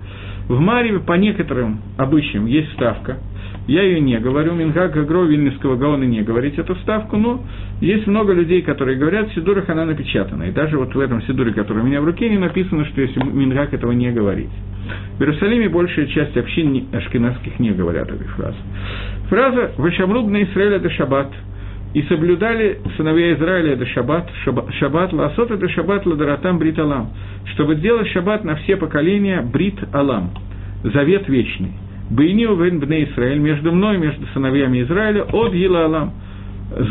[0.48, 3.18] в Марьеве по некоторым обычаям есть ставка.
[3.68, 7.44] Я ее не говорю, Мингак Гагро Вильнюсского Гаона не говорить эту ставку, но
[7.80, 10.44] есть много людей, которые говорят, в Сидурах она напечатана.
[10.44, 13.22] И даже вот в этом Сидуре, который у меня в руке, не написано, что если
[13.22, 14.50] Мингак этого не говорить.
[15.16, 18.56] В Иерусалиме большая часть общин ашкенадских не говорят этой фразы.
[19.28, 21.32] Фраза «Вышамруб на Израиль это шаббат»,
[21.94, 24.31] и соблюдали сыновья Израиля это шаббат,
[24.78, 27.11] шаббат ласот это шаббат ладаратам брит алам,
[27.52, 30.31] чтобы делать шаббат на все поколения брит алам,
[30.83, 31.72] завет вечный.
[32.11, 36.12] Бейниу вен бне Израиль, между мной и между сыновьями Израиля, от Гила Алам.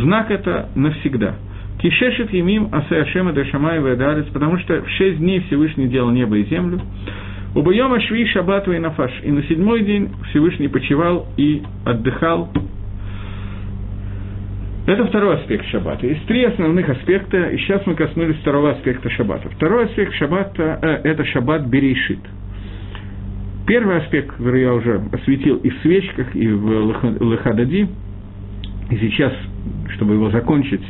[0.02, 1.36] Знак это навсегда.
[1.80, 6.46] Кишешет емим асе Ашема дешамай ведарец, потому что в шесть дней Всевышний делал небо и
[6.46, 6.80] землю.
[7.54, 9.12] Убоема шви шаббат и нафаш.
[9.24, 12.50] И на седьмой день Всевышний почевал и отдыхал
[14.88, 16.08] это второй аспект шаббата.
[16.08, 19.50] Есть три основных аспекта, и сейчас мы коснулись второго аспекта шаббата.
[19.50, 22.20] Второй аспект шаббата э,– это шаббат берейшит.
[23.68, 27.88] Первый аспект, который я уже осветил и в свечках, и в Лехадади,
[28.90, 29.34] и сейчас,
[29.96, 30.84] чтобы его закончить,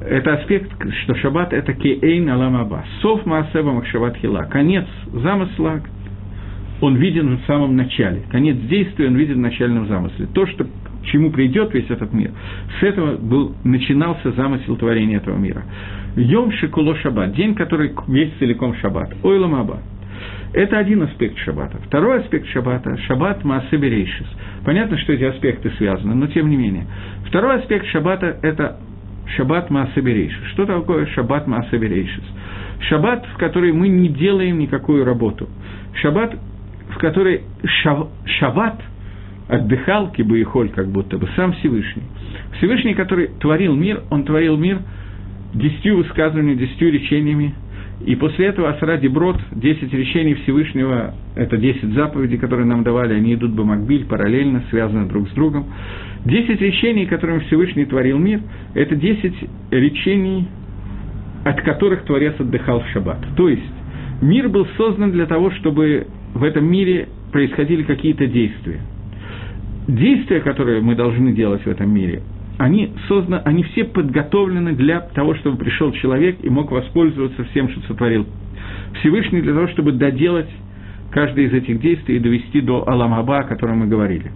[0.00, 0.70] это аспект,
[1.02, 2.84] что шаббат– это кейн аламаба.
[3.02, 4.44] Сов маасеба махшабат хила.
[4.44, 5.82] Конец замысла,
[6.80, 8.22] он виден в самом начале.
[8.30, 10.26] Конец действия он виден в начальном замысле.
[10.32, 10.66] То, что
[11.04, 12.30] чему придет весь этот мир,
[12.78, 15.62] с этого был, начинался замысел творения этого мира.
[16.16, 19.80] Йом Шикуло Шаббат, день, который весь целиком Шаббат, Ойлам Аба.
[20.52, 21.78] Это один аспект шаббата.
[21.86, 24.26] Второй аспект шаббата– шаббат Маасеберейшис.
[24.64, 26.86] Понятно, что эти аспекты связаны, но тем не менее.
[27.26, 28.78] Второй аспект шаббата– это
[29.36, 30.42] шаббат Маасеберейшис.
[30.52, 32.24] Что такое шаббат Маасеберейшис?
[32.88, 35.48] Шаббат, в который мы не делаем никакую работу.
[36.00, 36.34] Шаббат,
[36.90, 37.42] в который
[37.82, 38.80] шав, шаббат–
[39.48, 42.02] отдыхал, кибы и холь, как будто бы, сам Всевышний.
[42.58, 44.80] Всевышний, который творил мир, он творил мир
[45.54, 47.54] десятью высказываниями, десятью речениями,
[48.04, 53.34] и после этого Асради Брод, десять речений Всевышнего, это десять заповедей, которые нам давали, они
[53.34, 55.66] идут бы Макбиль, параллельно, связаны друг с другом.
[56.24, 58.40] Десять речений, которыми Всевышний творил мир,
[58.74, 59.34] это десять
[59.70, 60.46] речений,
[61.44, 63.18] от которых Творец отдыхал в шаббат.
[63.36, 63.62] То есть,
[64.20, 68.80] мир был создан для того, чтобы в этом мире происходили какие-то действия–
[69.88, 72.22] действия, которые мы должны делать в этом мире,
[72.58, 77.80] они созданы, они все подготовлены для того, чтобы пришел человек и мог воспользоваться всем, что
[77.88, 78.26] сотворил
[79.00, 80.48] Всевышний, для того, чтобы доделать
[81.10, 84.30] каждое из этих действий и довести до Аламаба, о котором мы говорили.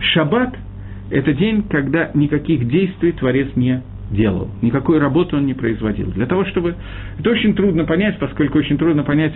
[0.00, 0.56] Шаббат–
[1.10, 6.10] это день, когда никаких действий Творец не делал, никакой работы он не производил.
[6.12, 6.74] Для того, чтобы...
[7.18, 9.34] Это очень трудно понять, поскольку очень трудно понять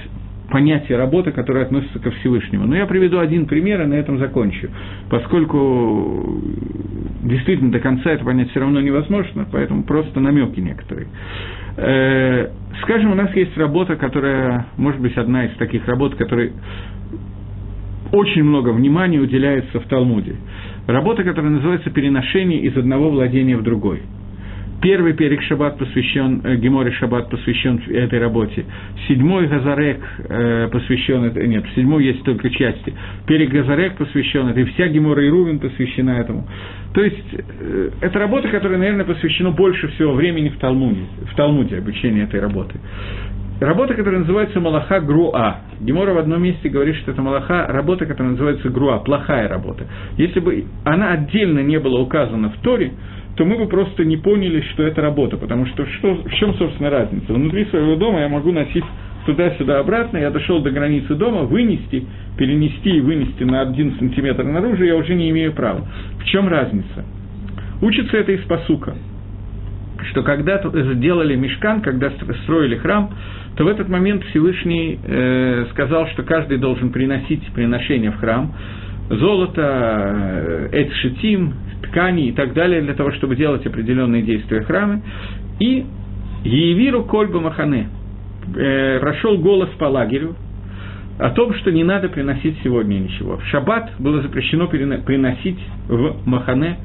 [0.50, 2.66] понятие работы, которое относится ко Всевышнему.
[2.66, 4.68] Но я приведу один пример и на этом закончу,
[5.10, 6.42] поскольку
[7.22, 11.08] действительно до конца это понять все равно невозможно, поэтому просто намеки некоторые.
[11.76, 12.48] Э,
[12.82, 16.52] скажем, у нас есть работа, которая, может быть, одна из таких работ, которой
[18.12, 20.36] очень много внимания уделяется в Талмуде.
[20.86, 24.02] Работа, которая называется «Переношение из одного владения в другой».
[24.80, 28.64] Первый перек Шаббат посвящен, э, Геморе Шаббат посвящен этой работе.
[29.08, 32.92] Седьмой Газарек э, посвящен, этой, нет, седьмой есть только части.
[33.26, 36.46] Перек Газарек посвящен этой, вся Гемора и Рувин посвящена этому.
[36.92, 41.78] То есть, э, это работа, которая, наверное, посвящена больше всего времени в Талмуде, в Талмуде
[41.78, 42.78] обучение этой работы.
[43.60, 45.60] Работа, которая называется Малаха Груа.
[45.80, 49.86] Гемора в одном месте говорит, что это Малаха, работа, которая называется Груа, плохая работа.
[50.16, 52.92] Если бы она отдельно не была указана в Торе,
[53.36, 56.90] то мы бы просто не поняли, что это работа, потому что, что в чем, собственно,
[56.90, 57.32] разница?
[57.32, 58.84] Внутри своего дома я могу носить
[59.26, 62.04] туда-сюда обратно, я дошел до границы дома, вынести,
[62.36, 65.86] перенести и вынести на один сантиметр наружу я уже не имею права.
[66.20, 67.04] В чем разница?
[67.80, 68.94] Учится это из посука.
[70.10, 70.58] что когда
[70.94, 72.12] делали мешкан, когда
[72.44, 73.10] строили храм,
[73.56, 78.52] то в этот момент Всевышний э, сказал, что каждый должен приносить приношение в храм,
[79.08, 81.54] золото, э, эцшитим,
[81.86, 85.02] ткани и так далее, для того, чтобы делать определенные действия в храме.
[85.60, 85.84] И
[86.44, 87.88] Еевиру Кольба Махане
[88.56, 90.34] э, прошел голос по лагерю
[91.18, 93.36] о том, что не надо приносить сегодня ничего.
[93.38, 96.76] В шаббат было запрещено приносить в Махане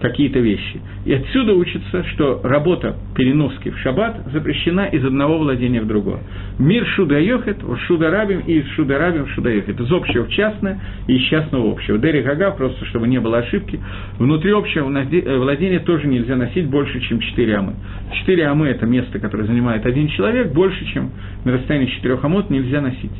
[0.00, 0.80] какие-то вещи.
[1.04, 6.20] И отсюда учится, что работа переноски в шаббат запрещена из одного владения в другое.
[6.58, 9.78] Мир шуда йохет, шуда рабим и из шуда рабим шуда йохет.
[9.78, 11.98] Из общего в частное и из частного в общего.
[11.98, 13.78] Дери Гага, просто чтобы не было ошибки,
[14.18, 17.74] внутри общего владения тоже нельзя носить больше, чем 4 амы.
[18.20, 21.10] 4 амы– это место, которое занимает один человек, больше, чем
[21.44, 23.12] на расстоянии 4 амот нельзя носить.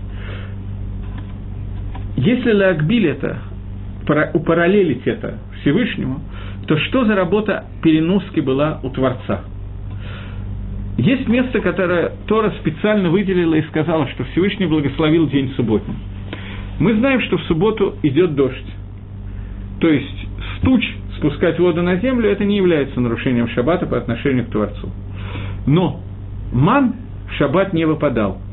[2.16, 3.38] Если Лагбиль это,
[4.34, 6.20] упараллелить это Всевышнему,
[6.70, 9.40] то что за работа переноски была у Творца?
[10.98, 15.96] Есть место, которое Тора специально выделила и сказала, что Всевышний благословил день субботний.
[16.78, 18.72] Мы знаем, что в субботу идет дождь.
[19.80, 20.28] То есть
[20.58, 24.90] стуч спускать воду на землю, это не является нарушением шаббата по отношению к Творцу.
[25.66, 26.00] Но
[26.52, 26.94] ман
[27.30, 28.38] в шаббат не выпадал–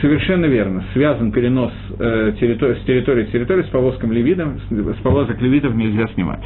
[0.00, 0.82] Совершенно верно.
[0.94, 6.40] Связан перенос э, территории, с территории территории с повозком левитом, с, повозок левитов нельзя снимать.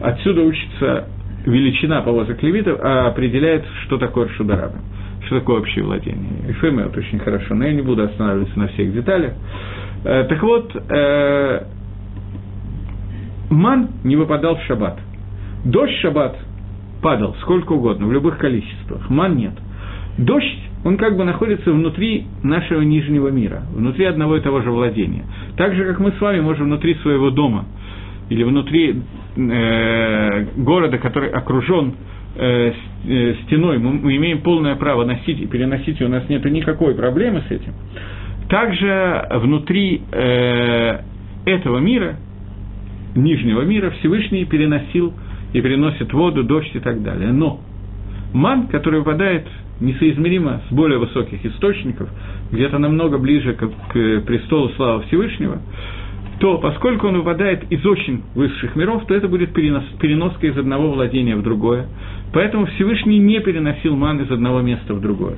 [0.00, 1.08] Отсюда учится
[1.44, 4.76] величина повозок левитов, а определяет, что такое шудараба,
[5.26, 6.50] что такое общее владение.
[6.50, 9.32] И Фэме это очень хорошо, но я не буду останавливаться на всех деталях.
[10.04, 11.64] Э, так вот, э,
[13.50, 14.98] ман не выпадал в шаббат.
[15.64, 16.36] Дождь шаббат
[17.02, 19.10] падал сколько угодно, в любых количествах.
[19.10, 19.54] Ман нет.
[20.16, 25.24] Дождь он как бы находится внутри нашего нижнего мира, внутри одного и того же владения.
[25.56, 27.66] Так же, как мы с вами можем внутри своего дома
[28.30, 28.96] или внутри
[29.36, 31.94] э, города, который окружен
[32.36, 32.72] э,
[33.06, 37.42] э, стеной, мы, имеем полное право носить и переносить, и у нас нет никакой проблемы
[37.46, 37.74] с этим.
[38.48, 40.98] Также внутри э,
[41.44, 42.16] этого мира,
[43.14, 45.12] нижнего мира, Всевышний переносил
[45.52, 47.32] и переносит воду, дождь и так далее.
[47.32, 47.60] Но
[48.32, 49.46] ман, который выпадает
[49.80, 52.08] несоизмеримо с более высоких источников,
[52.52, 55.60] где-то намного ближе к, к престолу славы Всевышнего,
[56.40, 60.90] то поскольку он выпадает из очень высших миров, то это будет перенос, переноска из одного
[60.92, 61.86] владения в другое.
[62.32, 65.36] Поэтому Всевышний не переносил ман из одного места в другое.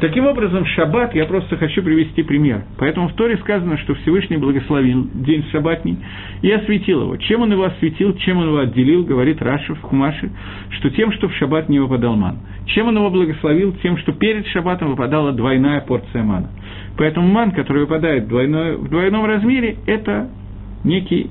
[0.00, 2.62] Таким образом, шаббат, я просто хочу привести пример.
[2.78, 5.98] Поэтому в Торе сказано, что Всевышний благословил день шаббатний
[6.40, 7.16] и осветил его.
[7.16, 10.30] Чем он его осветил, чем он его отделил, говорит Раша в Хумаше,
[10.78, 12.38] что тем, что в шаббат не выпадал ман.
[12.66, 13.74] Чем он его благословил?
[13.82, 16.48] Тем, что перед шаббатом выпадала двойная порция мана.
[16.96, 20.30] Поэтому ман, который выпадает в, двойной, в двойном размере, это
[20.84, 21.30] некий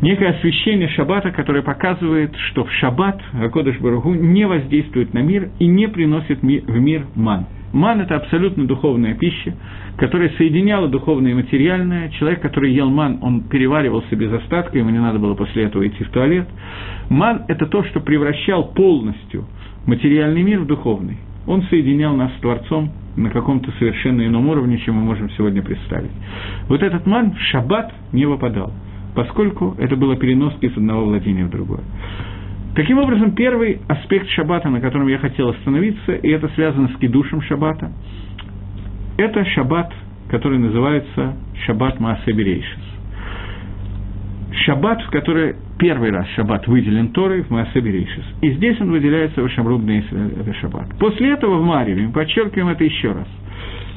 [0.00, 5.66] некое освещение шаббата, которое показывает, что в шаббат Акодыш Баругу не воздействует на мир и
[5.66, 7.46] не приносит в мир ман.
[7.72, 9.56] Ман– это абсолютно духовная пища,
[9.96, 12.08] которая соединяла духовное и материальное.
[12.10, 16.04] Человек, который ел ман, он переваривался без остатка, ему не надо было после этого идти
[16.04, 16.46] в туалет.
[17.10, 19.46] Ман– это то, что превращал полностью
[19.86, 21.18] материальный мир в духовный.
[21.46, 26.12] Он соединял нас с Творцом на каком-то совершенно ином уровне, чем мы можем сегодня представить.
[26.68, 28.72] Вот этот ман в шаббат не выпадал–
[29.14, 31.82] поскольку это было переноски из одного владения в другое.
[32.74, 37.40] Таким образом, первый аспект шаббата, на котором я хотел остановиться, и это связано с кидушем
[37.42, 37.92] шаббата,
[39.16, 39.92] это шаббат,
[40.28, 42.78] который называется шаббат Маасеберейшис.
[44.64, 48.24] Шаббат, в который первый раз шаббат выделен Торой в Маасеберейшис.
[48.42, 50.88] И здесь он выделяется в Шамрубный это шаббат.
[50.98, 53.28] После этого в Марьеве, мы подчеркиваем это еще раз–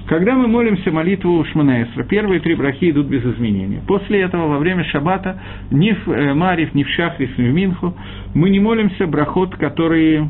[0.07, 3.81] когда мы молимся молитву Шманаэсра, первые три брахи идут без изменения.
[3.85, 5.39] После этого, во время шаббата,
[5.69, 7.93] ни в э, Марив, ни в Шахрис, ни в Минху,
[8.33, 10.29] мы не молимся брахот, которые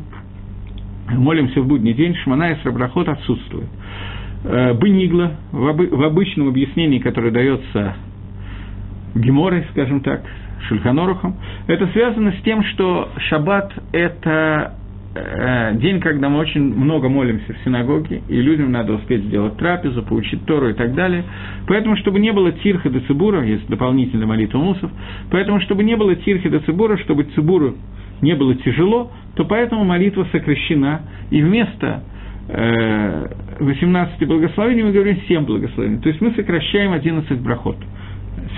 [1.08, 3.68] молимся в будний день, Шманаэсра брахот отсутствует.
[4.44, 7.94] Э, Бенигла, в обычном объяснении, которое дается
[9.14, 10.22] Геморой, скажем так,
[10.66, 11.36] Шульханорухом,
[11.68, 14.74] это связано с тем, что шаббат– это
[15.14, 20.44] день, когда мы очень много молимся в синагоге, и людям надо успеть сделать трапезу, получить
[20.44, 21.24] Тору и так далее.
[21.66, 24.90] Поэтому, чтобы не было тирха до цибура, есть дополнительная молитва мусов,
[25.30, 27.74] поэтому, чтобы не было тирхи до цибура, чтобы цибуру
[28.20, 32.02] не было тяжело, то поэтому молитва сокращена, и вместо
[32.48, 36.00] 18 э, благословений мы говорим 7 благословений.
[36.00, 37.76] То есть мы сокращаем 11 брахот.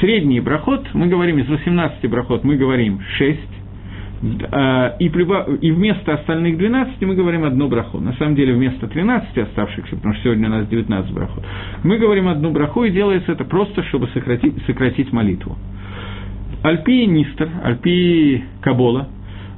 [0.01, 3.60] Средний брахот, мы говорим из 18 брахот, мы говорим 6, а,
[4.23, 5.49] и, прибав...
[5.63, 8.01] и вместо остальных 12 мы говорим одну браху.
[8.01, 11.45] На самом деле вместо 13 оставшихся, потому что сегодня у нас 19 брахот,
[11.85, 15.57] мы говорим одну браху, и делается это просто, чтобы сократить, сократить молитву.
[16.63, 19.09] Альпи Нистер, Альпи Кабола,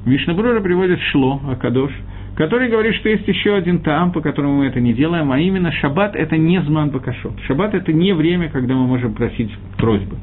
[0.07, 1.93] Мишнабрура приводит Шло, Акадош–
[2.43, 5.71] который говорит, что есть еще один там, по которому мы это не делаем, а именно
[5.71, 7.39] шаббат– это не зман бакашот.
[7.47, 10.17] Шаббат– это не время, когда мы можем просить просьбы.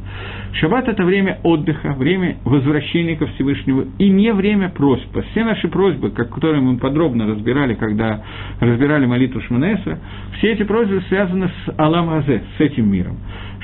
[0.51, 5.17] Шаббат– это время отдыха, время возвращения ко Всевышнему и не время просьб.
[5.32, 8.22] Все наши просьбы, которые мы подробно разбирали, когда
[8.59, 9.99] разбирали молитву Шманеса,
[10.39, 13.17] все эти просьбы связаны с Алам Азе, с этим миром.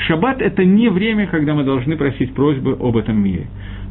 [0.07, 3.47] Шаббат– это не время, когда мы должны просить просьбы об этом мире.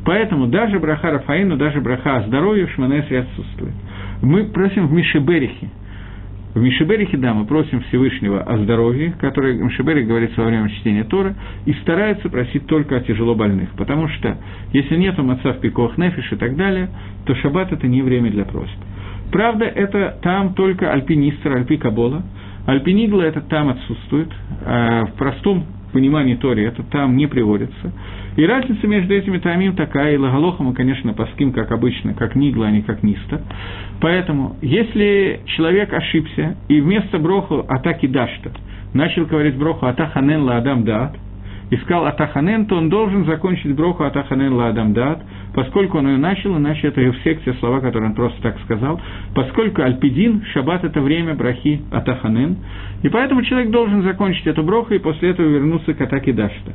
[0.07, 3.75] Поэтому даже браха Рафаину, даже браха о здоровье в Шманесе отсутствует.
[4.23, 5.69] Мы просим в Мишеберихе.
[6.55, 11.35] В Мишеберихе, да, мы просим Всевышнего о здоровье, которое Мишеберих говорит во время чтения Тора,
[11.67, 14.39] и старается просить только о тяжело больных, потому что
[14.73, 16.91] если нет отца в пикох нефиш и так далее,
[17.27, 18.79] то шаббат– это не время для просьб.
[19.33, 22.23] Правда, это там только альпинистр, альпи Кабола.
[22.67, 24.29] Это там отсутствует.
[24.65, 27.93] А в простом понимании Тори это там не приводится.
[28.37, 32.67] И разница между этими тамим такая, и лагалоха мы, конечно, паским, как обычно, как нигла,
[32.67, 33.41] а не как ниста.
[34.01, 38.51] Поэтому, если человек ошибся, и вместо броху атаки дашта
[38.93, 41.17] начал говорить броху атаханен ла адам дат,
[41.71, 45.23] искал атаханен, то он должен закончить броху атаханен ла адам дат,
[45.55, 49.01] поскольку он ее начал, иначе это все те слова, которые он просто так сказал,
[49.35, 52.57] поскольку альпидин, шаббат– это время брахи атаханен,
[53.03, 56.73] и поэтому человек должен закончить эту броху и после этого вернуться к атаке дашта.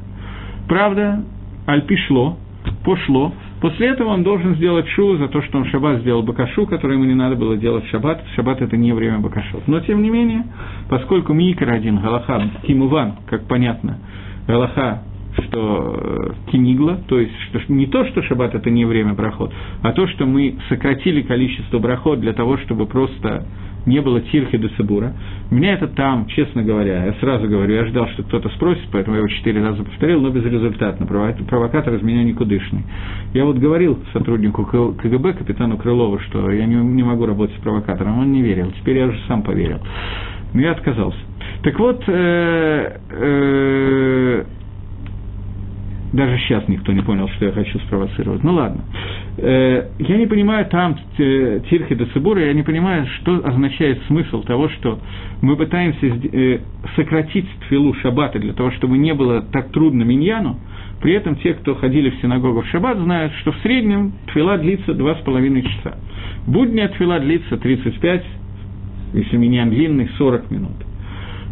[0.68, 1.24] Правда,
[1.66, 2.38] альпишло,
[2.84, 3.34] пошло.
[3.62, 6.94] После этого он должен сделать шу за то, что он в шаббат сделал бакашу, который
[6.94, 8.24] ему не надо было делать в шаббат.
[8.36, 9.68] Шаббат– это не время бакашот.
[9.68, 10.46] Но, тем не менее,
[10.90, 13.98] поскольку микро один, галаха, кимуван, как понятно,
[14.48, 15.04] галаха,
[15.42, 15.96] что
[16.48, 20.08] э, кинигла, то есть что, не то, что шаббат– это не время брахот, а то,
[20.08, 23.46] что мы сократили количество брахот для того, чтобы просто
[23.86, 25.14] не было тирхи до Сабура.
[25.52, 29.20] Меня это там, честно говоря, я сразу говорю, я ждал, что кто-то спросит, поэтому я
[29.20, 31.06] его четыре раза повторил, но безрезультатно.
[31.06, 32.84] Провокатор из меня никудышный.
[33.34, 38.20] Я вот говорил сотруднику КГБ, капитану Крылову, что я не, не могу работать с провокатором,
[38.20, 38.72] он не верил.
[38.80, 39.80] Теперь я уже сам поверил.
[40.54, 41.20] Но я отказался.
[41.64, 44.44] Так вот, э, э,
[46.14, 48.44] даже сейчас никто не понял, что я хочу спровоцировать.
[48.44, 48.82] Ну ладно.
[49.38, 54.42] Э, я не понимаю там э, Тирхи до Цибура, я не понимаю, что означает смысл
[54.44, 55.00] того, что
[55.42, 56.60] мы пытаемся э,
[56.96, 60.60] сократить тфилу шаббата для того, чтобы не было так трудно миньяну,
[61.02, 64.94] при этом те, кто ходили в синагогу в шаббат, знают, что в среднем твила длится
[64.94, 65.98] два с половиной часа.
[66.48, 68.24] Будняя твила длится 35,
[69.14, 70.89] если миньян длинный, 40 минут.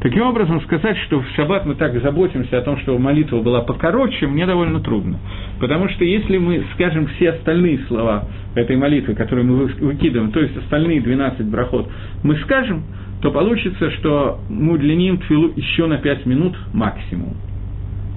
[0.02, 4.28] Таким образом, сказать, что в шаббат мы так заботимся о том, чтобы молитва была покороче,
[4.28, 5.18] мне довольно трудно.
[5.60, 10.56] Потому что если мы скажем все остальные слова этой молитвы, которые мы выкидываем, то есть
[10.56, 11.90] остальные 12 брахот,
[12.24, 12.84] мы скажем,
[13.22, 17.36] то получится, что мы удлиним твилу еще на 5 минут максимум.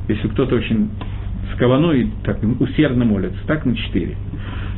[0.08, 0.90] Если кто-то очень
[1.54, 4.16] с каваной так усердно молится, так на 4.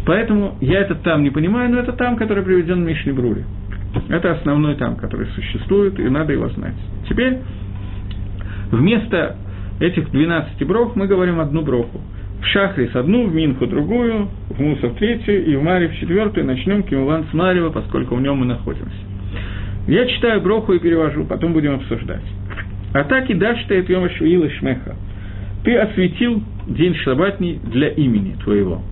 [0.07, 3.45] Поэтому я это там не понимаю, но это там, который приведен в Мишне Бруре.
[4.09, 6.74] Это основной там, который существует, и надо его знать.
[7.09, 7.38] Теперь
[8.70, 9.36] вместо
[9.80, 12.01] этих 12 брох мы говорим одну броху.
[12.40, 16.47] В Шахрис одну, в Минху другую, в Мусов третью и в Маре в четвертую.
[16.47, 18.97] Начнем Кимуван с Марева, поскольку в нем мы находимся.
[19.86, 22.22] Я читаю броху и перевожу, потом будем обсуждать.
[22.93, 24.97] Атаки дашта et йома швила шмеха.
[25.64, 28.82] Ты осветил день шабатний для имени твоего.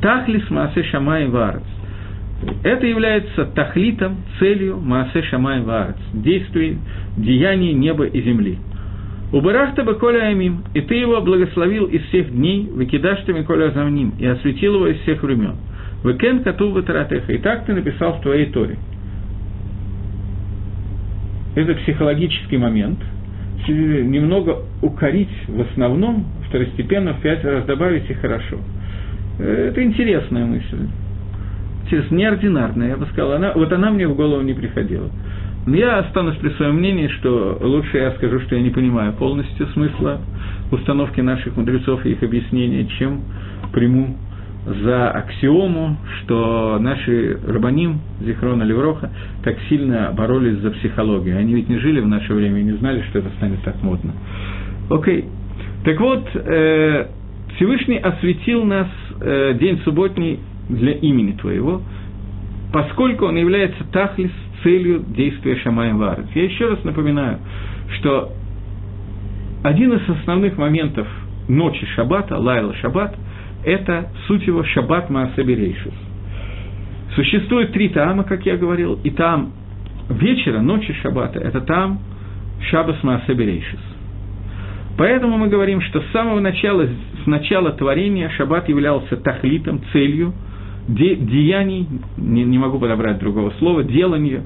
[0.00, 1.62] Тахлис маасе шамай варец.
[2.62, 6.78] Это является тахлитом, целью Маасе Шамай Ваарец, действий,
[7.16, 8.58] деяний неба и земли.
[9.32, 14.12] У Барахта Баколя Амим, и ты его благословил из всех дней, выкидашь ты Миколя Замним,
[14.18, 15.56] и осветил его из всех времен.
[16.04, 18.76] Векен Кату Ватаратеха, и так ты написал в твоей Торе.
[21.56, 22.98] Это психологический момент,
[23.66, 28.58] немного укорить в основном, второстепенно в пять раз добавить и хорошо.
[29.38, 30.86] Это интересная мысль
[32.10, 35.10] неординарная, я бы сказал, она, вот она мне в голову не приходила.
[35.66, 39.66] Но я останусь при своем мнении, что лучше я скажу, что я не понимаю полностью
[39.68, 40.20] смысла
[40.70, 43.22] установки наших мудрецов и их объяснения, чем
[43.72, 44.16] приму
[44.66, 49.10] за аксиому, что наши рабаним, Зихрона Левроха,
[49.44, 51.38] так сильно боролись за психологию.
[51.38, 54.12] Они ведь не жили в наше время и не знали, что это станет так модно.
[54.90, 55.26] Окей.
[55.84, 57.06] Так вот, э,
[57.54, 58.88] Всевышний освятил нас
[59.20, 61.82] э, день субботний для имени Твоего,
[62.72, 64.30] поскольку он является תכלית
[64.62, 66.26] целью действия שמים וארץ.
[66.34, 67.38] Я еще раз напоминаю,
[67.98, 68.32] что
[69.62, 71.06] один из основных моментов
[71.48, 73.16] ночи Шаббата, ליל שבת,
[73.64, 75.94] это суть его שבת מעשה בראשית.
[77.14, 79.52] Существует три טעם а, как я говорил, и טעם
[80.08, 82.00] вечера, ночи Шаббата, это טעם
[82.70, 83.80] שבת מעשה בראשית.
[84.96, 90.32] Поэтому мы говорим, что с самого начала, с начала творения шаббат являлся תכלית ом, целью
[90.88, 94.42] де, деяний, не, не могу подобрать другого слова, делания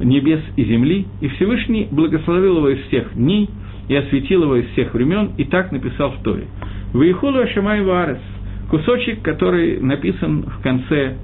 [0.00, 3.48] небес и земли, и Всевышний благословил его из всех дней
[3.88, 6.46] и освятил его из всех времен, и так написал в Торе.
[6.92, 8.20] ויכולו השמים והארץ,
[8.70, 11.16] кусочек, который написан в конце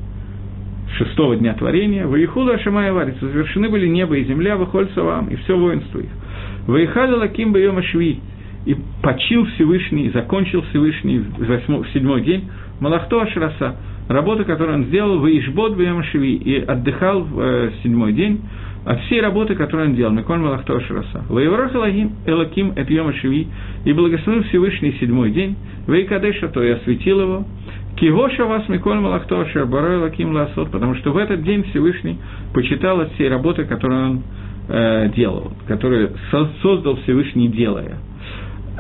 [0.97, 5.57] шестого дня творения, Ваихулу Ашамай Варес, завершены были небо и земля, выхоль вам и все
[5.57, 6.11] воинство их.
[6.67, 8.21] Ваихали Лаким Байома Шви,
[8.67, 12.51] и почил Всевышний, и закончил Всевышний в, восьмой, в седьмой день
[12.81, 13.77] Малахто Ашраса,
[14.09, 18.41] работа, которую он сделал в Ишбот Бьямашеви, и отдыхал в э, седьмой день
[18.85, 21.25] от всей работы, которую он делал, Миколь Малахто Ашраса.
[21.29, 23.49] Воеврах Элаким, Элаким Эт Йомашеви,
[23.85, 25.57] и благословил Всевышний седьмой день,
[25.87, 27.45] Вейкадеша, то и осветил его,
[27.97, 32.19] Кигоша вас Миколь Малахто Ашер Барой Лаким Ласот, потому что в этот день Всевышний
[32.55, 34.23] почитал от всей работы, которую он
[34.69, 37.99] э, делал, которую создал Всевышний, делая–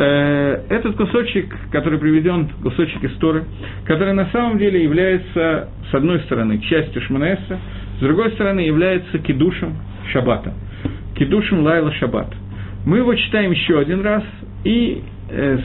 [0.05, 3.43] этот кусочек, который приведен, кусочек истории,
[3.85, 7.59] который на самом деле является, с одной стороны, частью Шманеса,
[7.99, 9.77] с другой стороны, является кидушем
[10.13, 10.55] Шаббата,
[11.17, 12.33] кидушем Лайла Шаббат.
[12.87, 14.23] Мы его читаем еще один раз,
[14.65, 15.18] и Э,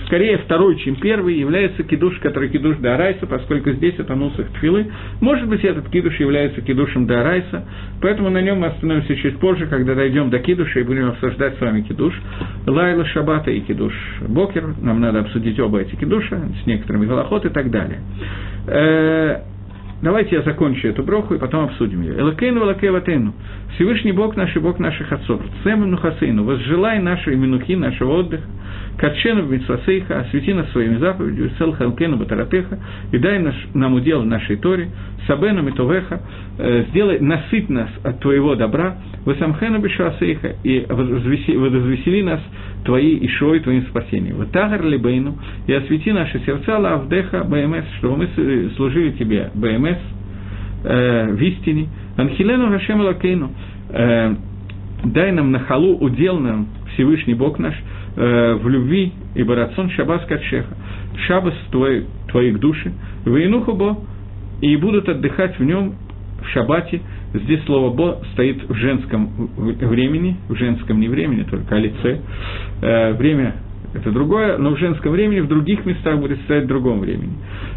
[0.07, 4.91] скорее второй, чем первый, является кидуш, который кидуш Дарайса, поскольку здесь это нусах тфилы.
[5.21, 7.65] Может быть, этот кидуш является кидушем Дарайса,
[8.01, 11.61] поэтому на нем мы остановимся чуть позже, когда дойдем до кидуша и будем обсуждать с
[11.61, 12.13] вами кидуш.
[12.67, 13.93] Лайла Шабата и кидуш
[14.27, 17.99] Бокер, нам надо обсудить оба эти кидуша с некоторыми голоход и так далее.
[20.03, 22.19] Давайте я закончу эту броху и потом обсудим ее.
[22.19, 22.91] Элакейну, Элакей
[23.75, 25.41] Всевышний Бог наш и Бог наших отцов.
[25.63, 26.43] Цем Нухасейну.
[26.43, 28.43] Возжелай нашей минухи, нашего отдыха
[28.97, 32.79] Катшену Митсвасейха, освети нас своими заповедями, Сел Халкену Батаратеха,
[33.11, 34.89] и дай наш, нам удел в нашей Торе,
[35.25, 36.21] Сабену Митовеха,
[36.59, 42.39] э, сделай, насыть нас от твоего добра, Васамхену Бешуасейха, и возвесели нас
[42.85, 44.37] твои Ишой, твоим спасением.
[44.37, 49.92] Ватагар Либейну, и освети наши сердца Лавдеха БМС, чтобы мы служили тебе БМС,
[50.83, 51.87] э, в истине,
[52.17, 53.51] Анхилену Рашем Лакейну,
[53.89, 54.35] э,
[55.05, 57.75] дай нам на халу удел нам Всевышний Бог наш–
[58.15, 60.75] э, в любви, ибо рацион шабас качеха,
[61.27, 62.91] шабас твой, твоих души,
[63.25, 63.97] воинуху бо,
[64.61, 65.95] и будут отдыхать в нем
[66.41, 67.01] в шабате,
[67.33, 72.19] здесь слово «бо» стоит в женском времени, в женском не времени, только о лице,
[72.81, 73.55] э, время
[73.93, 77.33] это другое, но в женском времени, в других местах будет стоять в другом времени.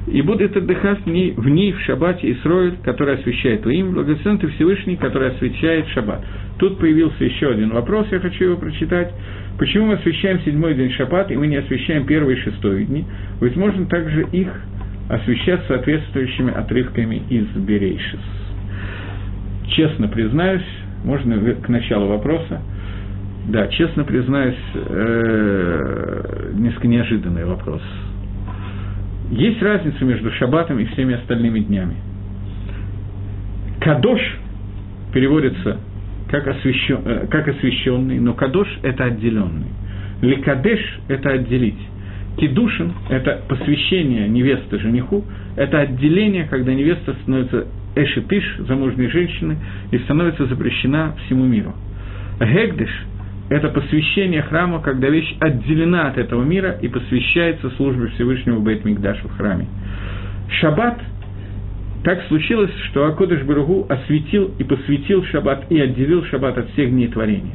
[0.07, 4.39] И будет отдыхать в ней, в, ней, в шаббате Исроиль, который освещает твое имя, благословен
[4.39, 6.25] ты Всевышний, который освещает шаббат.
[6.59, 9.13] Тут появился еще один вопрос, я хочу его прочитать.
[9.59, 13.05] Почему мы освещаем седьмой день шаббат, и мы не освещаем первый и шестой дни?
[13.41, 14.49] Ведь можно также их
[15.11, 18.21] освещать соответствующими отрывками из Берейшис.
[19.69, 20.65] Честно признаюсь,
[21.05, 22.63] можно к началу вопроса,
[23.49, 27.81] да, честно признаюсь, э, несколько неожиданный вопрос.
[29.31, 31.97] Есть разница между шаббатом и всеми остальными днями.
[33.81, 34.21] Кадош
[35.13, 35.79] переводится
[36.29, 39.69] как, освящен, э, как освященный, но кадош– это отделенный.
[40.23, 41.79] Ликадеш– это отделить.
[42.39, 45.25] Кидушин– это посвящение невесты жениху,
[45.55, 49.57] это отделение, когда невеста становится эшетыш, замужней женщины,
[49.93, 51.75] и становится запрещена всему миру.
[52.41, 52.91] Гегдеш
[53.49, 59.29] это посвящение храма, когда вещь отделена от этого мира и посвящается службе Всевышнего Бейт Мигдаша
[59.29, 59.67] в храме.
[60.61, 60.99] Шаббат
[62.03, 67.09] так случилось, что Акодыш Баругу осветил и посвятил шаббат и отделил шаббат от всех дней
[67.09, 67.55] творения.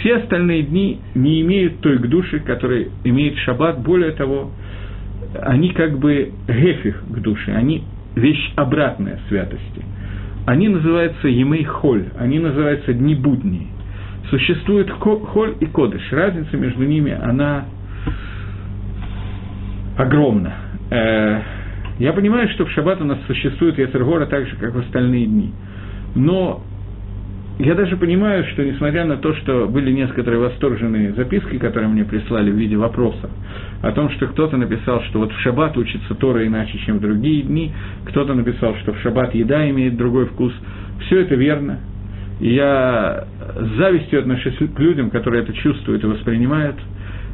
[0.00, 3.80] Все остальные дни не имеют той к душе, которая имеет шаббат.
[3.80, 4.50] Более того,
[5.40, 7.84] они как бы гефих к душе, они
[8.16, 9.82] вещь обратная святости.
[10.46, 13.66] Они называются емей холь, они называются дни будние
[14.30, 16.02] существует холь и кодыш.
[16.12, 17.66] Разница между ними, она
[19.96, 20.54] огромна.
[20.90, 21.40] Э,
[21.98, 25.52] я понимаю, что в шаббат у нас существует Яцергора так же, как в остальные дни.
[26.14, 26.62] Но
[27.58, 32.50] я даже понимаю, что несмотря на то, что были некоторые восторженные записки, которые мне прислали
[32.50, 33.30] в виде вопросов,
[33.82, 37.42] о том, что кто-то написал, что вот в шаббат учится Тора иначе, чем в другие
[37.42, 37.72] дни,
[38.06, 40.52] кто-то написал, что в шаббат еда имеет другой вкус,
[41.06, 41.78] все это верно,
[42.40, 43.26] я
[43.56, 46.76] с завистью отношусь к людям, которые это чувствуют и воспринимают.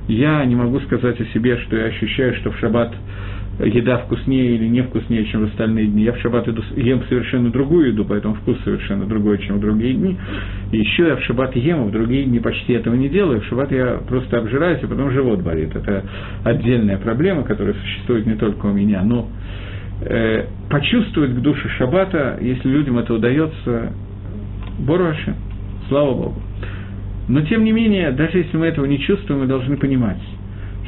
[0.08, 2.94] Я не могу сказать о себе, что я ощущаю, что в шаббат
[3.66, 6.04] еда вкуснее или не вкуснее, чем в остальные дни.
[6.04, 9.94] Я в шаббат иду, ем совершенно другую еду, поэтому вкус совершенно другой, чем в другие
[9.94, 10.16] дни.
[10.72, 13.40] И еще я в шаббат ем, а в другие дни почти этого не делаю.
[13.40, 15.74] В шаббат я просто обжираюсь, и потом живот болит.
[15.74, 16.04] Это
[16.44, 19.28] отдельная проблема, которая существует не только у меня, но
[20.02, 23.92] э, почувствовать к душе шаббата, если людям это удается,
[24.78, 25.34] Боруаши,
[25.88, 26.42] слава Богу.
[27.28, 30.20] Но тем не менее, даже если мы этого не чувствуем, мы должны понимать,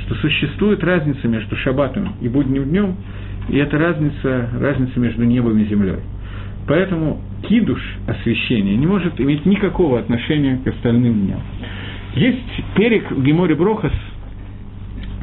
[0.04, 2.96] что существует разница между шаббатом и будним днем,
[3.48, 6.00] и это разница, разница между небом и землей.
[6.66, 11.40] Поэтому кидуш, освящение, не может иметь никакого отношения к остальным дням.
[12.14, 13.92] Есть перек в Геморе Брохас,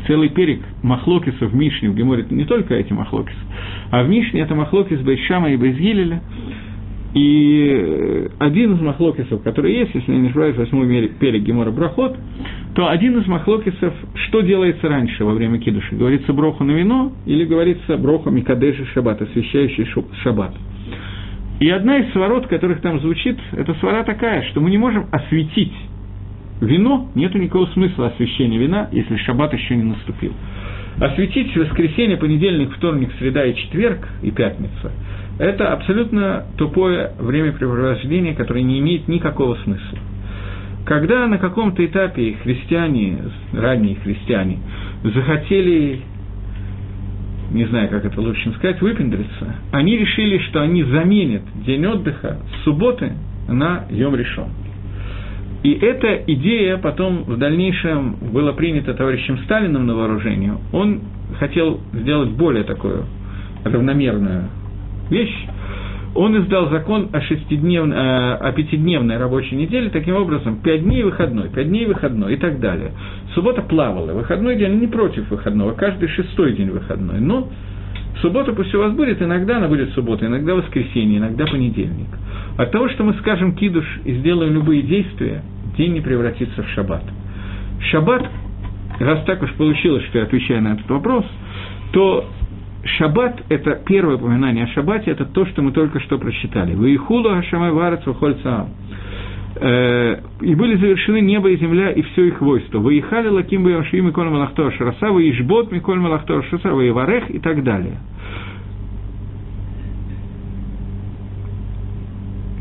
[0.07, 3.37] целый перек махлокисов в Мишне, в Геморе не только эти махлокисы,
[3.91, 6.21] а в Мишне это махлокис Бейшама и Бейзгилеля,
[7.17, 12.15] и один из махлокисов, который есть, если я не ошибаюсь, восьмой перек Гемора Брахот,
[12.75, 13.91] то один из махлокисов,
[14.27, 15.95] что делается раньше во время кидуша?
[15.95, 19.87] Говорится броху на вино или говорится броха Микадеши Шаббат, освящающий
[20.21, 20.53] Шаббат?
[21.59, 25.73] И одна из сворот, которых там звучит, это свора такая, что мы не можем осветить
[26.61, 30.33] вино, нет никакого смысла освещения вина, если шаббат еще не наступил.
[30.99, 34.91] Осветить воскресенье, понедельник, вторник, среда и четверг и пятница–
[35.39, 39.99] это абсолютно тупое времяпрепровождение, которое не имеет никакого смысла.
[40.85, 43.19] Когда на каком-то этапе христиане,
[43.53, 44.59] ранние христиане,
[45.03, 46.01] захотели
[47.51, 52.63] не знаю, как это лучше сказать, выпендриться, они решили, что они заменят день отдыха с
[52.63, 53.13] субботы
[53.47, 54.49] на Йом решен.
[55.63, 60.57] И эта идея потом в дальнейшем была принята товарищем Сталиным на вооружение.
[60.71, 61.01] Он
[61.39, 63.05] хотел сделать более такую
[63.63, 64.49] равномерную
[65.09, 65.47] вещь.
[66.15, 71.49] Он издал закон о, шестидневной, э, о пятидневной рабочей неделе, таким образом, пять дней выходной,
[71.49, 72.91] пять дней выходной и так далее.
[73.35, 77.19] Суббота плавала, выходной день не против выходного, каждый шестой день выходной.
[77.19, 77.49] Но
[78.21, 82.07] суббота пусть у вас будет, иногда она будет суббота, иногда воскресенье, иногда понедельник.
[82.57, 85.43] От того, что мы скажем кидуш и сделаем любые действия,
[85.77, 87.03] день не превратится в шаббат.
[87.91, 88.27] Шаббат,
[88.99, 91.25] раз так уж получилось, что я отвечаю на этот вопрос,
[91.91, 92.27] то
[92.83, 96.75] Шаббат– это первое упоминание о Шаббате, это то, что мы только что прочитали.
[96.75, 98.69] «Ваихулу Хашамай Варец Вахольцаам».
[99.59, 102.77] Э, и были завершены небо и земля и все их войство.
[102.77, 107.97] Выехали лаким бы Ямши Миколь Малахтор Шараса, Выишбот Миколь Малахтор Шараса, Выеварех и так далее.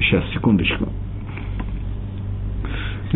[0.00, 0.88] Сейчас, секундочку.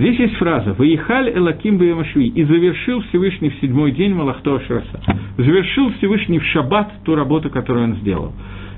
[0.00, 4.77] Здесь есть фраза «ויכל אלוקים ביום השביעי» и завершил Всевышний в седьмой день מלאכתו אשר
[4.77, 4.98] עשה.
[5.36, 8.32] Завершил Всевышний в шаббат ту работу, которую он сделал.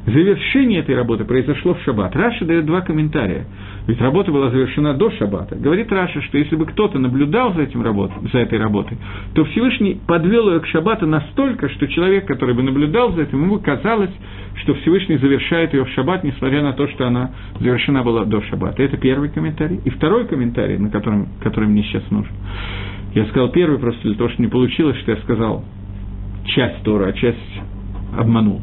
[0.04, 2.16] Завершение этой работы произошло в шаббат.
[2.16, 3.46] Раши дает два комментария.
[3.86, 5.54] Ведь работа была завершена до шаббата.
[5.54, 8.98] Говорит Раши, что если бы кто-то наблюдал за, этим работ, за этой работой,
[9.34, 13.60] то Всевышний подвел ее к шаббату настолько, что человек, который бы наблюдал за этим, ему
[13.60, 14.10] казалось,
[14.62, 17.30] что Всевышний завершает ее в шаббат, несмотря на то, что она
[17.60, 18.82] завершена была до шаббата.
[18.82, 19.80] Это первый комментарий.
[19.84, 22.32] И второй комментарий, на котором, который мне сейчас нужен.
[23.14, 25.64] Я сказал первый просто для того, что не получилось, что я сказал
[26.46, 27.38] часть Тора, а часть
[28.16, 28.62] обманул.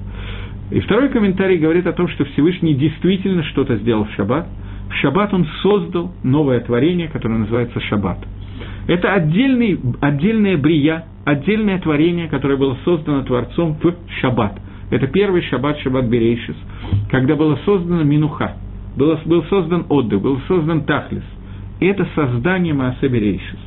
[0.72, 4.48] И второй комментарий говорит о том, что Всевышний действительно что-то сделал в шаббат.
[4.90, 8.20] В шаббат он создал новое творение, которое называется шаббат.
[8.88, 14.60] Это отдельный, отдельная брия, отдельное творение, которое было создано Творцом в шаббат.
[14.92, 16.56] Это первый шаббат, шаббат Берейшис,
[17.12, 18.54] когда была создана Минуха,
[18.96, 21.24] было, был создан отдых, был создан Тахлис.
[21.80, 23.60] Это создание Маасе Берейшис.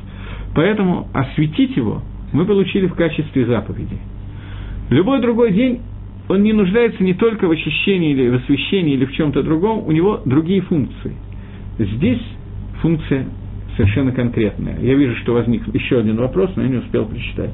[0.55, 2.01] Поэтому осветить его
[2.33, 3.97] мы получили в качестве заповеди.
[4.89, 5.81] Любой другой день
[6.29, 9.91] он не нуждается не только в очищении или в освещении или в чем-то другом, у
[9.91, 11.15] него другие функции.
[11.77, 12.21] Здесь
[12.81, 13.25] функция
[13.75, 14.79] совершенно конкретная.
[14.79, 17.49] Я вижу, что возник еще один вопрос, но я не успел прочитать.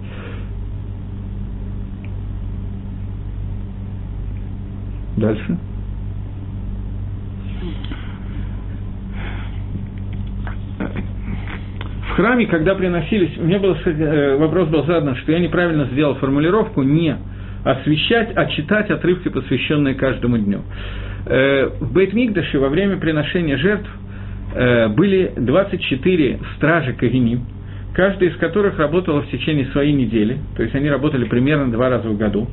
[5.18, 5.58] Дальше.
[12.08, 16.16] В храме, когда приносились, у меня был э, вопрос был задан, что я неправильно сделал
[16.16, 17.16] формулировку «не
[17.72, 20.62] освещать, а читать отрывки, посвященные каждому дню.
[21.26, 23.90] Э, в Бейтмигдаше во время приношения жертв
[24.56, 27.42] э, были 24 стражи Кагиним,
[27.94, 32.10] каждый из которых работала в течение своей недели, то есть они работали примерно два раза
[32.10, 32.48] в году.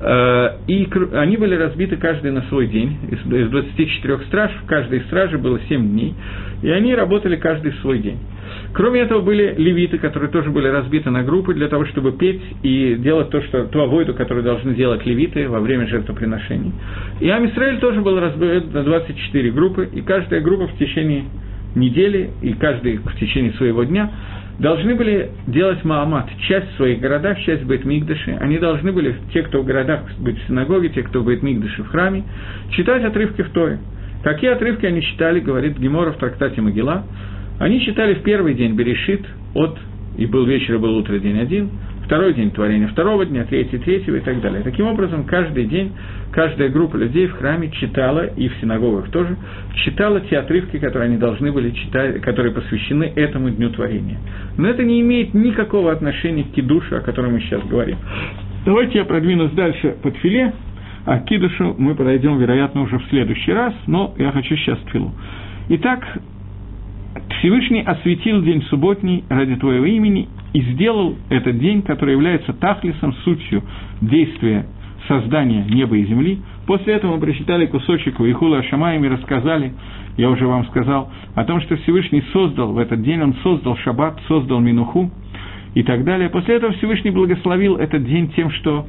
[0.00, 2.96] Э, и они были разбиты каждый на свой день.
[3.10, 6.14] Из 24 страж, в каждой страже было 7 дней,
[6.62, 8.18] и они работали каждый в свой день.
[8.72, 12.96] Кроме этого, были левиты, которые тоже были разбиты на группы для того, чтобы петь и
[12.98, 16.72] делать то, что, ту авойду, которую должны делать левиты во время жертвоприношений.
[17.20, 21.24] И Амисраэль тоже был разбит на 24 группы, и каждая группа в течение
[21.74, 24.10] недели, и каждый в течение своего дня
[24.60, 28.36] должны были делать Маамат, часть в своих городах, часть в Бейтмигдаше.
[28.40, 31.88] Они должны были, те, кто в городах, быть в синагоге, те, кто в Бейтмигдаше, в
[31.88, 32.24] храме,
[32.70, 33.78] читать отрывки в Торе.
[34.22, 37.04] Какие отрывки они читали, говорит Гемора в трактате Могила,
[37.58, 39.78] они читали в первый день Берешит от,
[40.18, 41.70] и был вечер, и был утро, день один,
[42.10, 44.64] второй день творения второго дня, третий третьего и так далее.
[44.64, 45.92] Таким образом, каждый день
[46.32, 49.36] каждая группа людей в храме читала, и в синагогах тоже,
[49.76, 54.18] читала те отрывки, которые они должны были читать, которые посвящены этому дню творения.
[54.58, 57.98] Но это не имеет никакого отношения к кидушу, о котором мы сейчас говорим.
[58.64, 60.52] Давайте я продвинусь дальше под филе,
[61.06, 65.12] а к кидушу мы подойдем, вероятно, уже в следующий раз, но я хочу сейчас тфилу.
[65.68, 66.04] Итак,
[67.38, 73.62] Всевышний осветил день субботний ради Твоего имени и сделал этот день, который является тахлисом, сутью
[74.00, 74.66] действия
[75.08, 76.40] создания неба и земли.
[76.66, 79.72] После этого мы прочитали кусочек Вайхула Ашамаем и рассказали,
[80.16, 84.20] я уже вам сказал, о том, что Всевышний создал в этот день, он создал шаббат,
[84.28, 85.10] создал Минуху
[85.74, 86.28] и так далее.
[86.28, 88.86] После этого Всевышний благословил этот день тем, что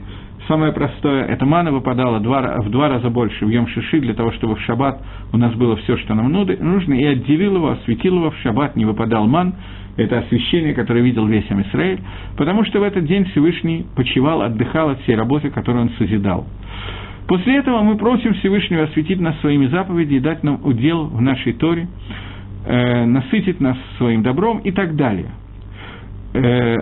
[0.48, 4.56] Самое простое, эта мана выпадала два, в два раза больше в Йом-Шиши, для того, чтобы
[4.56, 5.00] в шаббат
[5.32, 8.86] у нас было все, что нам нужно, и отделил его, осветил его, в шаббат не
[8.86, 9.54] выпадал ман,
[9.98, 12.00] это освящение, которое видел весь Израиль,
[12.38, 16.48] потому что в этот день Всевышний почивал, отдыхал от всей работы, которую он созидал.
[17.28, 21.54] После этого мы просим Всевышнего осветить нас своими заповедями и дать нам удел в нашей
[21.54, 21.88] Торе,
[22.66, 25.32] э, насытить нас своим добром и так далее.
[26.34, 26.76] Э,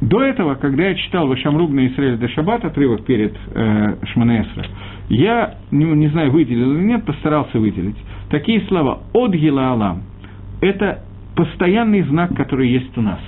[0.00, 4.66] до этого, когда я читал Вашамруг на Исраиле до Шаббат, отрывок перед э, Шманесра,
[5.08, 7.96] я, не, не знаю, выделил или нет, постарался выделить.
[8.28, 10.02] Такие слова «От Гила Алам»–
[10.60, 11.02] это
[11.36, 13.20] постоянный знак, который есть у нас.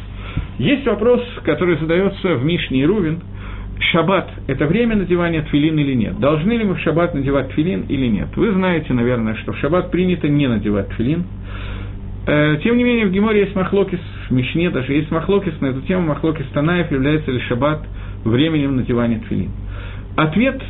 [0.58, 3.20] Есть вопрос, который задается в Мишне и Рувин.
[3.92, 6.18] Шаббат– это время надевания тфилин или нет?
[6.18, 8.28] Должны ли мы в шаббат надевать тфилин или нет?
[8.34, 11.24] Вы знаете, наверное, что в шаббат принято не надевать тфилин.
[12.26, 15.82] Э, тем не менее, в Геморе есть махлокис, в Мишне даже есть махлокис на эту
[15.82, 17.86] тему, махлокис Танаев, является ли шаббат
[18.24, 19.50] временем надевания тфилин.
[20.16, 20.60] Ответ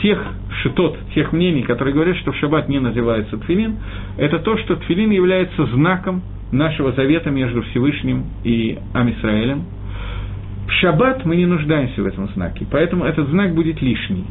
[0.00, 0.24] тех
[0.62, 3.76] шитот, тех мнений, которые говорят, что в шаббат не надевается тфилин,
[4.18, 6.22] это то, что тфилин является знаком
[6.52, 9.64] нашего завета между Всевышним и Амисраэлем.
[10.68, 14.24] В шаббат мы не нуждаемся в этом знаке, поэтому этот знак будет лишний.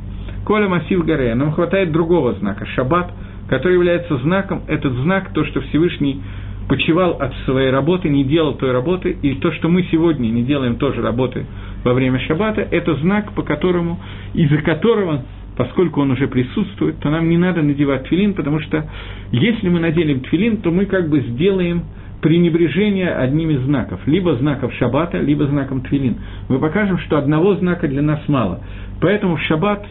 [0.46, 3.12] Коля Масив Горе, нам хватает другого знака, шаббат,
[3.50, 6.22] который является знаком, этот знак, то, что Всевышний
[6.70, 10.78] почивал от своей работы, не делал той работы, и то, что мы сегодня не делаем
[10.78, 11.46] тоже работы
[11.84, 14.00] во время шаббата, это знак, по которому,
[14.34, 15.26] из-за которого,
[15.58, 18.90] поскольку он уже присутствует, то нам не надо надевать твилин, потому что
[19.32, 21.84] если мы наделим твилин, то мы как бы сделаем
[22.22, 26.18] пренебрежение одним из знаков, либо знаков шаббата, либо знаком твилин.
[26.50, 28.62] Мы покажем, что одного знака для нас мало.
[29.02, 29.86] Поэтому в шаббат,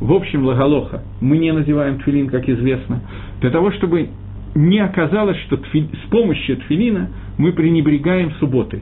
[0.00, 3.02] в общем, лагалоха, мы не надеваем твилин, как известно,
[3.40, 4.08] для того, чтобы
[4.54, 8.80] не оказалось, что с помощью тфилина мы пренебрегаем субботой.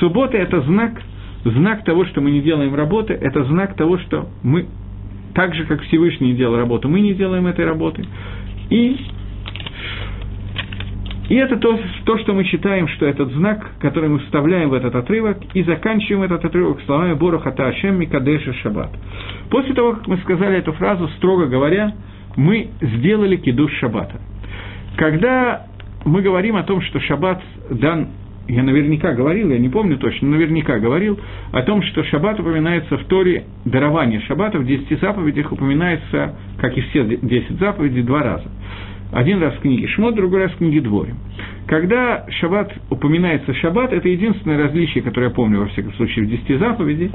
[0.00, 1.00] Суббота– это знак,
[1.44, 4.66] знак того, что мы не делаем работы, это знак того, что мы,
[5.34, 8.04] так же, как Всевышний делал работу, мы не делаем этой работы.
[8.70, 8.96] И,
[11.28, 14.94] и это то, то, что мы читаем, что этот знак, который мы вставляем в этот
[14.94, 18.90] отрывок, и заканчиваем этот отрывок словами «Борохата Ашем Микадеша Шаббат».
[19.50, 21.92] После того, как мы сказали эту фразу, строго говоря,
[22.36, 24.20] мы сделали кидуш Шаббата–
[24.96, 25.66] когда
[26.04, 28.08] мы говорим о том, что шаббат дан,
[28.46, 31.18] я наверняка говорил, я не помню точно, но наверняка говорил
[31.52, 36.80] о том, что шаббат упоминается в Торе, дарование шаббата в десяти заповедях упоминается, как и
[36.82, 38.48] все десять заповедей, два раза.
[39.14, 41.14] Один раз в книге Шмот, другой раз в книге Дворим.
[41.68, 46.56] Когда шаббат упоминается шаббат, это единственное различие, которое я помню, во всяком случае, в десяти
[46.56, 47.12] заповедей,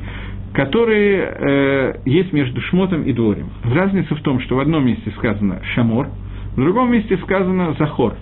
[0.54, 3.50] которые э, есть между Шмотом и Дворим.
[3.66, 6.08] Разница в том, что в одном месте сказано «шамор»,
[6.56, 8.16] в другом месте сказано «захор».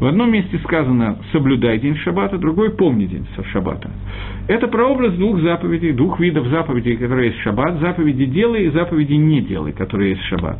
[0.00, 3.90] В одном месте сказано «соблюдай день шаббата», другой «помни день шаббата».
[4.48, 9.40] Это прообраз двух заповедей, двух видов заповедей, которые есть шаббат, заповеди «делай» и заповеди «не
[9.40, 10.58] делай», которые есть шаббат.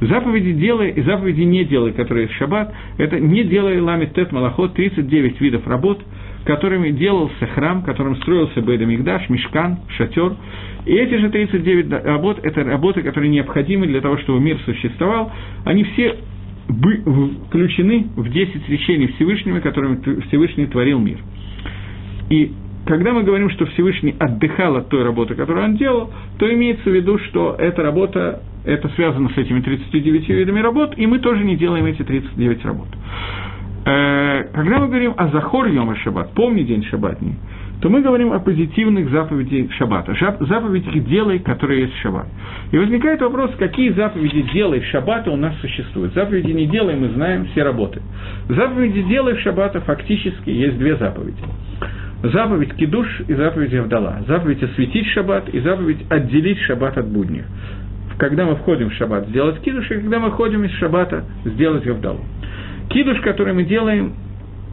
[0.00, 4.72] Заповеди «делай» и заповеди «не делай», которые есть шаббат, это «не делай ламит тет малахот»,
[4.72, 6.00] 39 видов работ,
[6.44, 10.34] которыми делался храм, которым строился Бейдамигдаш, Мешкан, Шатер.
[10.86, 15.30] И эти же 39 работ– это работы, которые необходимы для того, чтобы мир существовал.
[15.64, 16.16] Они все
[17.48, 21.18] включены в 10 речений Всевышнего, которыми Всевышний творил мир.
[22.30, 22.52] И
[22.86, 26.94] когда мы говорим, что Всевышний отдыхал от той работы, которую он делал, то имеется в
[26.94, 31.56] виду, что эта работа, это связано с этими 39 видами работ, и мы тоже не
[31.56, 32.88] делаем эти 39 работ.
[33.84, 37.34] Э, когда мы говорим о Захор Йома Шаббат, помни день шаббатний,
[37.80, 42.26] то мы говорим о позитивных заповедях шаббата, заповедях делай, которые есть в шаббат.
[42.72, 46.12] И возникает вопрос, какие заповеди делай в шаббата у нас существуют.
[46.14, 48.02] Заповеди не делай, мы знаем, все работы.
[48.48, 51.42] Заповеди делай в шаббата фактически есть две заповеди.
[52.22, 54.20] Заповедь кидуш и заповедь Авдала.
[54.28, 57.46] Заповедь осветить шаббат и заповедь отделить шаббат от будних.
[58.18, 62.20] Когда мы входим в шаббат, сделать кидуш, и когда мы ходим из шаббата, сделать Авдалу.
[62.90, 64.12] Кидуш, который мы делаем,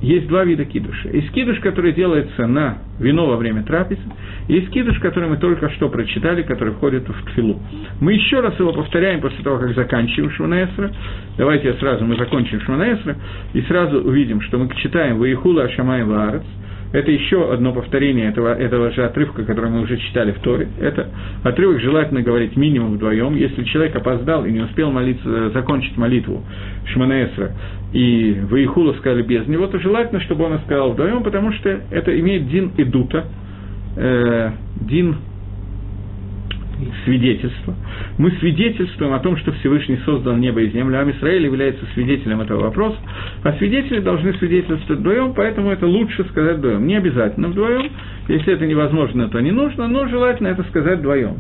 [0.02, 1.10] есть два вида кидуша.
[1.10, 4.02] Есть кидуш, который делается на вино во время трапезы,
[4.48, 7.60] есть кидуш, который мы только что прочитали, который входит в тфилу.
[8.00, 10.92] Мы еще раз его повторяем после того, как заканчиваем Шманаэсра.
[11.38, 13.16] Давайте сразу мы закончим Шманаэсра,
[13.54, 16.44] и сразу увидим, что мы читаем «Ваихула Ашамай Ваарец»,
[16.98, 20.68] это еще одно повторение этого, этого же отрывка, который мы уже читали в Торе.
[20.80, 21.08] Это
[21.44, 23.36] отрывок желательно говорить минимум вдвоем.
[23.36, 26.44] Если человек опоздал и не успел молиться, закончить молитву
[26.88, 27.52] Шманаэсра,
[27.94, 32.50] и Ваихула сказали без него, то желательно, чтобы он сказал вдвоем, потому что это имеет
[32.50, 33.26] дин идута,
[33.96, 35.18] э, дин
[37.06, 37.76] свидетельство.
[38.18, 42.98] Мы свидетельствуем о том, что Всевышний создал небо и землю, а является свидетелем этого вопроса,
[43.44, 46.86] а свидетели должны свидетельствовать вдвоем, поэтому это лучше сказать вдвоем.
[46.86, 47.92] Не обязательно вдвоем,
[48.28, 51.38] если это невозможно, то не нужно, но желательно это сказать вдвоем.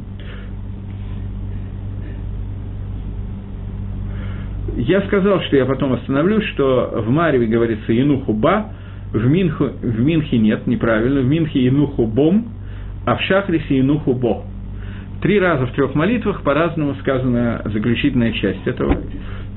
[4.76, 8.74] Я сказал, что я потом остановлюсь, что в Мареве говорится «Енуху ба»,
[9.12, 12.48] в, Минху, в Минхе нет, неправильно, в Минхе «Енуху бом»,
[13.06, 14.44] а в Шахрисе «Енуху бо».
[15.22, 18.98] Три раза в трех молитвах по-разному сказана заключительная часть этого.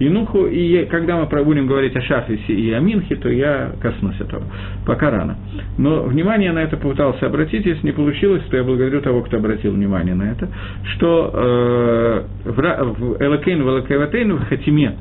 [0.02, 4.42] Инуху, и когда мы будем говорить о Шахрисе и о Минхе, то я коснусь этого.
[4.86, 5.36] Пока рано.
[5.76, 9.72] Но внимание на это попытался обратить, если не получилось, то я благодарю того, кто обратил
[9.72, 10.48] внимание на это,
[10.94, 14.96] что э, в Элакейн, в Элакейватейн, в Хатиме,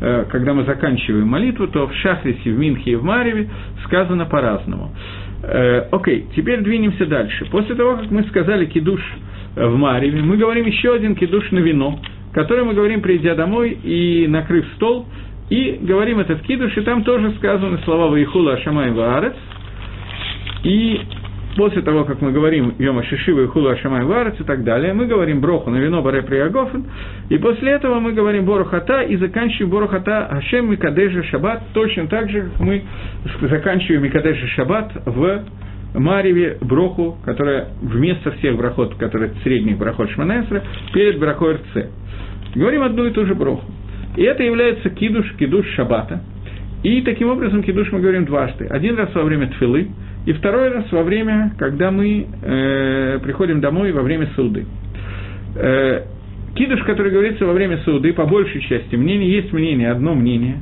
[0.00, 3.48] э, когда мы заканчиваем молитву, то в Шахрисе, в Минхе и в Мареве
[3.84, 4.92] сказано по-разному.
[5.48, 7.46] Э, окей, теперь двинемся дальше.
[7.46, 9.00] После того, как мы сказали кидуш
[9.54, 12.00] в Мареве, мы говорим еще один кидуш на вино,
[12.32, 15.06] который мы говорим, придя домой и накрыв стол,
[15.48, 19.34] и говорим этот кидуш, и там тоже сказаны слова «Ваихула Ашамай Ваарец»,
[20.64, 21.00] и
[21.56, 25.06] после того, как мы говорим Йома Шишива и Хула Ашамай Варец и так далее, мы
[25.06, 26.84] говорим Броху на вино Баре Приягофен,
[27.30, 32.42] и после этого мы говорим Борухата и заканчиваем Борухата Ашем Микадежа Шаббат, точно так же,
[32.42, 32.82] как мы
[33.40, 35.44] заканчиваем Микадежа Шаббат в
[35.94, 41.86] Мареве Броху, которая вместо всех брахот, которые средних брахот Шманесра, перед брахой РЦ.
[42.54, 43.64] Говорим одну и ту же броху.
[44.16, 46.20] И это является кидуш, кидуш шабата.
[46.82, 48.66] И таким образом кидуш мы говорим дважды.
[48.66, 49.88] Один раз во время тфилы,
[50.26, 54.66] и второй раз во время, когда мы э, приходим домой во время суды.
[55.54, 56.02] Э,
[56.56, 60.58] кидуш, который говорится во время суды, по большей части мнений, есть мнение, одно мнение,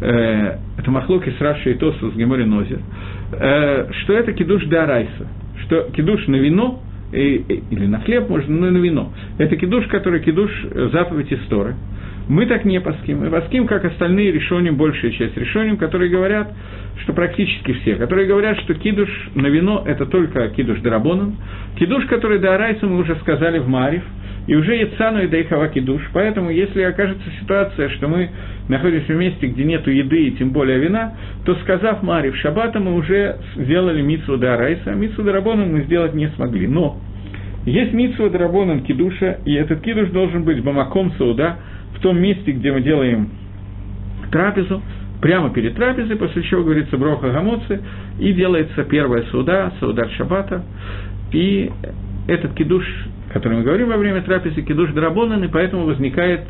[0.00, 2.78] э, это Махлоки с Рашей Тосу с Гемори Нозер,
[3.32, 5.26] э, что это кидуш Дарайса,
[5.66, 6.80] что кидуш на вино,
[7.12, 9.12] и, или на хлеб можно, но на вино.
[9.38, 11.74] Это кидуш, который кидуш э, заповедь истории.
[12.32, 13.18] Мы так не паским.
[13.18, 16.50] Мы паским, как остальные решением, большая часть решением, которые говорят,
[17.02, 21.36] что практически все, которые говорят, что кидуш на вино– это только кидуш дарабоном.
[21.78, 24.02] Кидуш, который до Арайса мы уже сказали в Марив,
[24.46, 26.00] и уже Яцану и Дайхава кидуш.
[26.14, 28.30] Поэтому, если окажется ситуация, что мы
[28.66, 31.12] находимся в месте, где нет еды и тем более вина,
[31.44, 36.14] то, сказав Марив Шаббата, мы уже сделали митсву до Арайса, а митсву дарабоном мы сделать
[36.14, 36.66] не смогли.
[36.66, 36.96] Но
[37.66, 41.58] есть митсва дарабоном кидуша, и этот кидуш должен быть бамаком сауда–
[42.02, 43.30] том месте, где мы делаем
[44.30, 44.82] трапезу,
[45.20, 47.80] прямо перед трапезой, после чего говорится броха гамоцы,
[48.18, 50.64] и делается первая суда, саудат шабата,
[51.32, 51.70] и
[52.26, 52.84] этот кидуш,
[53.32, 56.42] который мы говорим во время трапезы, кидуш драбонан, и поэтому возникает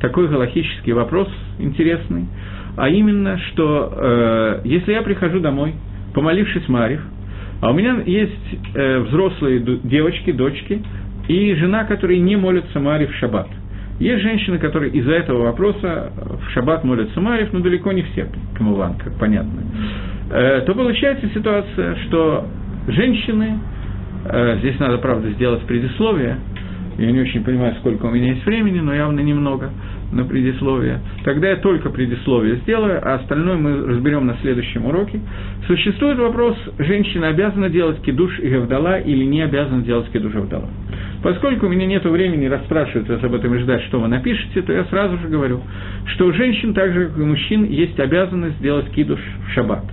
[0.00, 1.28] такой галахический вопрос
[1.58, 2.26] интересный,
[2.76, 5.74] а именно, что э, если я прихожу домой,
[6.14, 7.00] помолившись Марив,
[7.60, 10.82] а у меня есть э, взрослые девочки, дочки,
[11.28, 13.48] и жена, которые не молятся Марив в шаббат–
[13.98, 17.20] есть женщины, которые из-за этого вопроса в шаббат молятся.
[17.20, 19.62] Марьев, но далеко не все, Камуван, как понятно.
[20.30, 22.46] Э, то получается ситуация, что
[22.88, 23.58] женщины,
[24.24, 26.38] э, здесь надо, правда, сделать предисловие,
[26.98, 29.70] я не очень понимаю, сколько у меня есть времени, но явно немного
[30.14, 31.00] на предисловие.
[31.24, 35.20] Тогда я только предисловие сделаю, а остальное мы разберем на следующем уроке.
[35.66, 40.68] Существует вопрос, женщина обязана делать кидуш и гавдала или не обязана делать кидуш и гавдала.
[41.22, 44.72] Поскольку у меня нет времени расспрашивать вас об этом и ждать, что вы напишете, то
[44.72, 45.60] я сразу же говорю,
[46.14, 49.84] что у женщин, так же как и у мужчин, есть обязанность сделать кидуш в шаббат.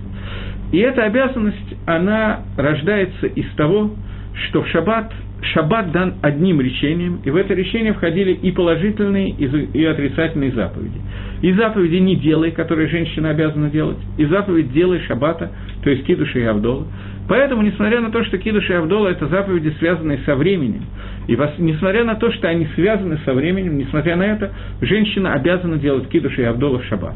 [0.72, 3.92] И эта обязанность, она рождается из того,
[4.34, 5.12] что в шаббат,
[5.42, 11.00] шаббат дан одним речением, и в это решение входили и положительные, и отрицательные заповеди.
[11.42, 15.50] И заповеди «не делай», которые женщина обязана делать, и заповедь «делай шаббата»,
[15.82, 16.86] то есть кидуша и авдола.
[17.28, 20.82] Поэтому, несмотря на то, что Кидуш и Авдола– это заповеди, связанные со временем,
[21.28, 26.08] и несмотря на то, что они связаны со временем, несмотря на это, женщина обязана делать
[26.08, 27.14] Кидуш и Авдола в шаббат.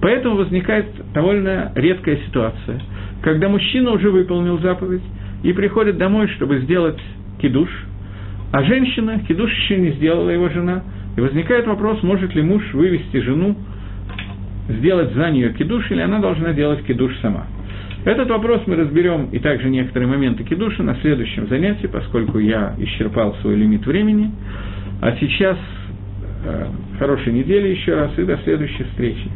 [0.00, 2.80] Поэтому возникает довольно редкая ситуация,
[3.22, 5.02] когда мужчина уже выполнил заповедь
[5.42, 7.00] и приходит домой, чтобы сделать
[7.40, 7.68] кидуш,
[8.52, 10.82] а женщина, кидуш еще не сделала его жена,
[11.16, 13.56] и возникает вопрос, может ли муж вывести жену,
[14.68, 17.46] сделать за нее кидуш, или она должна делать кидуш сама–
[18.04, 23.34] Этот вопрос мы разберем и также некоторые моменты кидуша на следующем занятии, поскольку я исчерпал
[23.42, 24.30] свой лимит времени.
[25.02, 25.58] А сейчас
[26.44, 26.66] э,
[26.98, 29.28] хорошей недели еще раз и до следующей встречи.